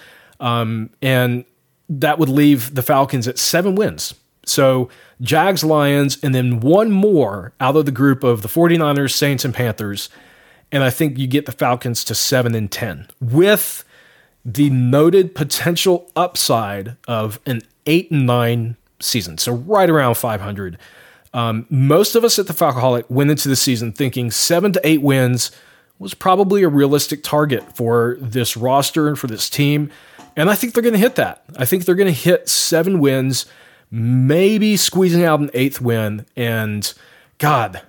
Um, 0.40 0.90
and 1.03 1.44
that 1.88 2.18
would 2.18 2.29
leave 2.29 2.75
the 2.75 2.83
Falcons 2.83 3.29
at 3.29 3.38
seven 3.38 3.75
wins. 3.75 4.14
So 4.47 4.89
Jags, 5.21 5.65
Lions, 5.65 6.19
and 6.23 6.35
then 6.35 6.61
one 6.61 6.91
more 6.91 7.53
out 7.61 7.77
of 7.77 7.87
the 7.87 7.93
group 7.93 8.25
of 8.25 8.43
the 8.43 8.49
49ers, 8.49 9.13
Saints, 9.13 9.45
and 9.45 9.55
Panthers. 9.55 10.09
And 10.73 10.83
I 10.83 10.91
think 10.91 11.19
you 11.19 11.27
get 11.27 11.47
the 11.47 11.53
Falcons 11.53 12.05
to 12.05 12.15
7 12.15 12.55
and 12.55 12.71
10 12.71 13.09
with 13.21 13.85
the 14.45 14.71
noted 14.71 15.35
potential 15.35 16.11
upside 16.17 16.97
of 17.09 17.41
an 17.47 17.63
8 17.87 18.11
and 18.11 18.27
9 18.27 18.77
season. 19.01 19.39
So 19.39 19.53
right 19.53 19.89
around 19.89 20.17
500. 20.17 20.79
Um, 21.33 21.67
most 21.69 22.15
of 22.15 22.25
us 22.25 22.39
at 22.39 22.47
the 22.47 22.53
Falcoholic 22.53 23.11
went 23.11 23.31
into 23.31 23.49
the 23.49 23.57
season 23.57 23.93
thinking 23.93 24.31
seven 24.31 24.73
to 24.73 24.81
eight 24.85 25.03
wins 25.03 25.51
was 25.99 26.15
probably 26.15 26.63
a 26.63 26.69
realistic 26.69 27.25
target 27.25 27.77
for 27.77 28.17
this 28.21 28.57
roster 28.57 29.09
and 29.09 29.19
for 29.19 29.27
this 29.27 29.51
team. 29.51 29.91
And 30.37 30.49
I 30.49 30.55
think 30.55 30.75
they're 30.75 30.83
going 30.83 30.95
to 30.95 30.99
hit 30.99 31.17
that. 31.17 31.45
I 31.57 31.65
think 31.65 31.85
they're 31.85 31.95
going 31.97 32.13
to 32.13 32.13
hit 32.13 32.49
seven 32.49 33.01
wins 33.01 33.47
maybe 33.90 34.77
squeezing 34.77 35.25
out 35.25 35.40
an 35.40 35.51
eighth 35.55 35.81
win. 35.81 36.27
And 36.37 36.92
God, 37.38 37.83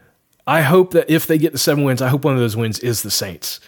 I 0.47 0.61
hope 0.61 0.91
that 0.91 1.09
if 1.09 1.27
they 1.27 1.37
get 1.37 1.51
the 1.51 1.57
seven 1.57 1.83
wins, 1.83 2.01
I 2.01 2.09
hope 2.09 2.23
one 2.23 2.33
of 2.33 2.39
those 2.39 2.55
wins 2.55 2.79
is 2.79 3.01
the 3.01 3.11
Saints. 3.11 3.59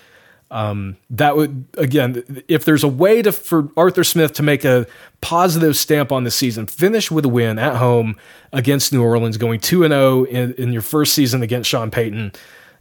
Um, 0.49 0.95
that 1.09 1.35
would 1.35 1.65
again, 1.77 2.43
if 2.47 2.63
there's 2.63 2.83
a 2.83 2.87
way 2.87 3.21
to 3.21 3.33
for 3.33 3.69
Arthur 3.75 4.05
Smith 4.05 4.31
to 4.33 4.43
make 4.43 4.63
a 4.63 4.87
positive 5.19 5.75
stamp 5.75 6.11
on 6.11 6.23
the 6.23 6.31
season, 6.31 6.67
finish 6.67 7.11
with 7.11 7.25
a 7.25 7.29
win 7.29 7.59
at 7.59 7.75
home 7.75 8.15
against 8.53 8.93
New 8.93 9.03
Orleans, 9.03 9.35
going 9.35 9.59
two 9.59 9.83
and 9.83 9.91
zero 9.91 10.01
oh 10.01 10.23
in 10.25 10.71
your 10.71 10.81
first 10.81 11.13
season 11.13 11.43
against 11.43 11.69
Sean 11.69 11.91
Payton. 11.91 12.31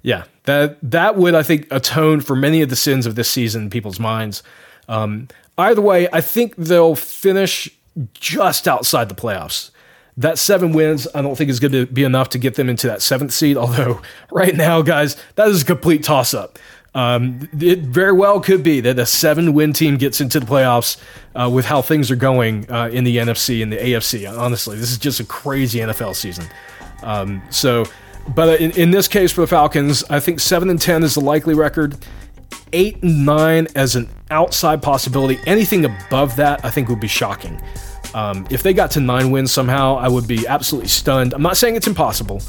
Yeah, 0.02 0.24
that 0.44 0.78
that 0.82 1.16
would 1.16 1.34
I 1.34 1.42
think 1.42 1.66
atone 1.72 2.20
for 2.20 2.36
many 2.36 2.62
of 2.62 2.68
the 2.68 2.76
sins 2.76 3.04
of 3.04 3.16
this 3.16 3.28
season 3.28 3.64
in 3.64 3.70
people's 3.70 3.98
minds. 3.98 4.44
Um, 4.88 5.26
either 5.58 5.80
way, 5.80 6.08
I 6.12 6.20
think 6.20 6.54
they'll 6.54 6.94
finish 6.94 7.68
just 8.14 8.68
outside 8.68 9.08
the 9.08 9.14
playoffs. 9.14 9.70
That 10.18 10.38
seven 10.38 10.72
wins, 10.72 11.06
I 11.14 11.20
don't 11.20 11.36
think 11.36 11.50
is 11.50 11.60
going 11.60 11.72
to 11.72 11.86
be 11.86 12.02
enough 12.02 12.30
to 12.30 12.38
get 12.38 12.54
them 12.54 12.70
into 12.70 12.86
that 12.86 13.02
seventh 13.02 13.32
seed. 13.32 13.56
Although, 13.56 14.00
right 14.30 14.54
now, 14.54 14.82
guys, 14.82 15.16
that 15.34 15.48
is 15.48 15.62
a 15.62 15.64
complete 15.64 16.02
toss 16.02 16.32
up. 16.32 16.58
Um, 16.94 17.50
it 17.60 17.80
very 17.80 18.12
well 18.12 18.40
could 18.40 18.62
be 18.62 18.80
that 18.80 18.98
a 18.98 19.04
seven 19.04 19.52
win 19.52 19.74
team 19.74 19.98
gets 19.98 20.22
into 20.22 20.40
the 20.40 20.46
playoffs 20.46 20.96
uh, 21.34 21.50
with 21.52 21.66
how 21.66 21.82
things 21.82 22.10
are 22.10 22.16
going 22.16 22.70
uh, 22.70 22.88
in 22.90 23.04
the 23.04 23.18
NFC 23.18 23.62
and 23.62 23.70
the 23.70 23.76
AFC. 23.76 24.26
Honestly, 24.26 24.78
this 24.78 24.90
is 24.90 24.96
just 24.96 25.20
a 25.20 25.24
crazy 25.24 25.80
NFL 25.80 26.16
season. 26.16 26.46
Um, 27.02 27.42
so, 27.50 27.84
but 28.34 28.58
in, 28.62 28.70
in 28.72 28.90
this 28.92 29.08
case 29.08 29.30
for 29.30 29.42
the 29.42 29.46
Falcons, 29.46 30.04
I 30.08 30.20
think 30.20 30.40
seven 30.40 30.70
and 30.70 30.80
ten 30.80 31.02
is 31.02 31.14
the 31.14 31.20
likely 31.20 31.52
record. 31.52 31.98
Eight 32.72 33.02
and 33.02 33.26
nine 33.26 33.68
as 33.76 33.94
an 33.94 34.08
outside 34.30 34.82
possibility. 34.82 35.38
Anything 35.46 35.84
above 35.84 36.36
that, 36.36 36.64
I 36.64 36.70
think, 36.70 36.88
would 36.88 37.00
be 37.00 37.08
shocking. 37.08 37.60
Um, 38.14 38.46
if 38.50 38.62
they 38.62 38.72
got 38.72 38.90
to 38.92 39.00
nine 39.00 39.30
wins 39.30 39.52
somehow, 39.52 39.96
I 39.96 40.08
would 40.08 40.26
be 40.26 40.46
absolutely 40.46 40.88
stunned. 40.88 41.34
I'm 41.34 41.42
not 41.42 41.56
saying 41.56 41.76
it's 41.76 41.86
impossible. 41.86 42.40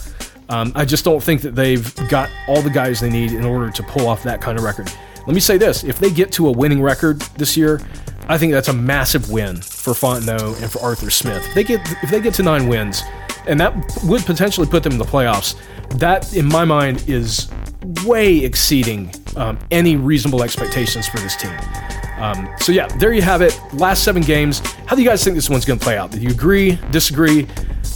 Um, 0.49 0.71
I 0.75 0.85
just 0.85 1.03
don't 1.03 1.21
think 1.21 1.41
that 1.41 1.55
they've 1.55 1.93
got 2.07 2.29
all 2.47 2.61
the 2.61 2.69
guys 2.69 2.99
they 2.99 3.09
need 3.09 3.33
in 3.33 3.43
order 3.43 3.69
to 3.69 3.83
pull 3.83 4.07
off 4.07 4.23
that 4.23 4.41
kind 4.41 4.57
of 4.57 4.63
record. 4.63 4.89
Let 5.25 5.33
me 5.33 5.41
say 5.41 5.57
this: 5.57 5.83
if 5.83 5.99
they 5.99 6.09
get 6.09 6.31
to 6.33 6.47
a 6.47 6.51
winning 6.51 6.81
record 6.81 7.19
this 7.37 7.57
year, 7.57 7.81
I 8.29 8.37
think 8.37 8.53
that's 8.53 8.69
a 8.69 8.73
massive 8.73 9.29
win 9.29 9.57
for 9.57 9.93
Fontenot 9.93 10.61
and 10.61 10.71
for 10.71 10.79
Arthur 10.79 11.09
Smith. 11.09 11.45
If 11.47 11.53
they 11.53 11.63
get 11.65 11.81
if 12.01 12.09
they 12.09 12.21
get 12.21 12.33
to 12.35 12.43
nine 12.43 12.67
wins, 12.67 13.03
and 13.45 13.59
that 13.59 13.75
would 14.05 14.21
potentially 14.25 14.67
put 14.67 14.83
them 14.83 14.93
in 14.93 14.99
the 14.99 15.05
playoffs. 15.05 15.55
That, 15.99 16.33
in 16.33 16.45
my 16.45 16.65
mind, 16.65 17.03
is 17.07 17.49
way 18.05 18.39
exceeding 18.39 19.13
um, 19.35 19.57
any 19.71 19.95
reasonable 19.95 20.43
expectations 20.43 21.07
for 21.07 21.17
this 21.19 21.35
team. 21.35 21.55
Um, 22.17 22.49
so 22.59 22.71
yeah, 22.71 22.87
there 22.97 23.13
you 23.13 23.21
have 23.21 23.41
it. 23.41 23.59
Last 23.73 24.03
seven 24.03 24.23
games. 24.23 24.59
How 24.87 24.95
do 24.95 25.01
you 25.01 25.07
guys 25.07 25.23
think 25.23 25.35
this 25.35 25.49
one's 25.49 25.65
going 25.65 25.79
to 25.79 25.83
play 25.83 25.97
out? 25.97 26.11
Do 26.11 26.19
you 26.19 26.29
agree? 26.29 26.79
Disagree? 26.91 27.47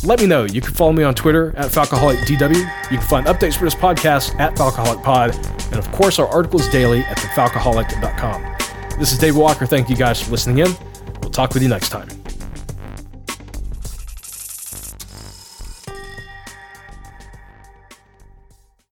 Let 0.03 0.19
me 0.19 0.27
know. 0.27 0.45
You 0.45 0.61
can 0.61 0.73
follow 0.73 0.93
me 0.93 1.03
on 1.03 1.13
Twitter 1.15 1.55
at 1.57 1.71
FalcoholicDW. 1.71 2.55
You 2.91 2.97
can 2.97 3.07
find 3.07 3.27
updates 3.27 3.57
for 3.57 3.65
this 3.65 3.75
podcast 3.75 4.39
at 4.39 4.55
FalcoholicPod. 4.55 5.71
And 5.71 5.79
of 5.79 5.91
course, 5.91 6.19
our 6.19 6.27
articles 6.27 6.67
daily 6.69 7.01
at 7.01 7.17
thefalcoholic.com. 7.17 8.99
This 8.99 9.11
is 9.11 9.17
Dave 9.17 9.35
Walker. 9.35 9.65
Thank 9.65 9.89
you 9.89 9.95
guys 9.95 10.21
for 10.21 10.31
listening 10.31 10.59
in. 10.59 10.75
We'll 11.21 11.31
talk 11.31 11.53
with 11.53 11.63
you 11.63 11.69
next 11.69 11.89
time. 11.89 12.20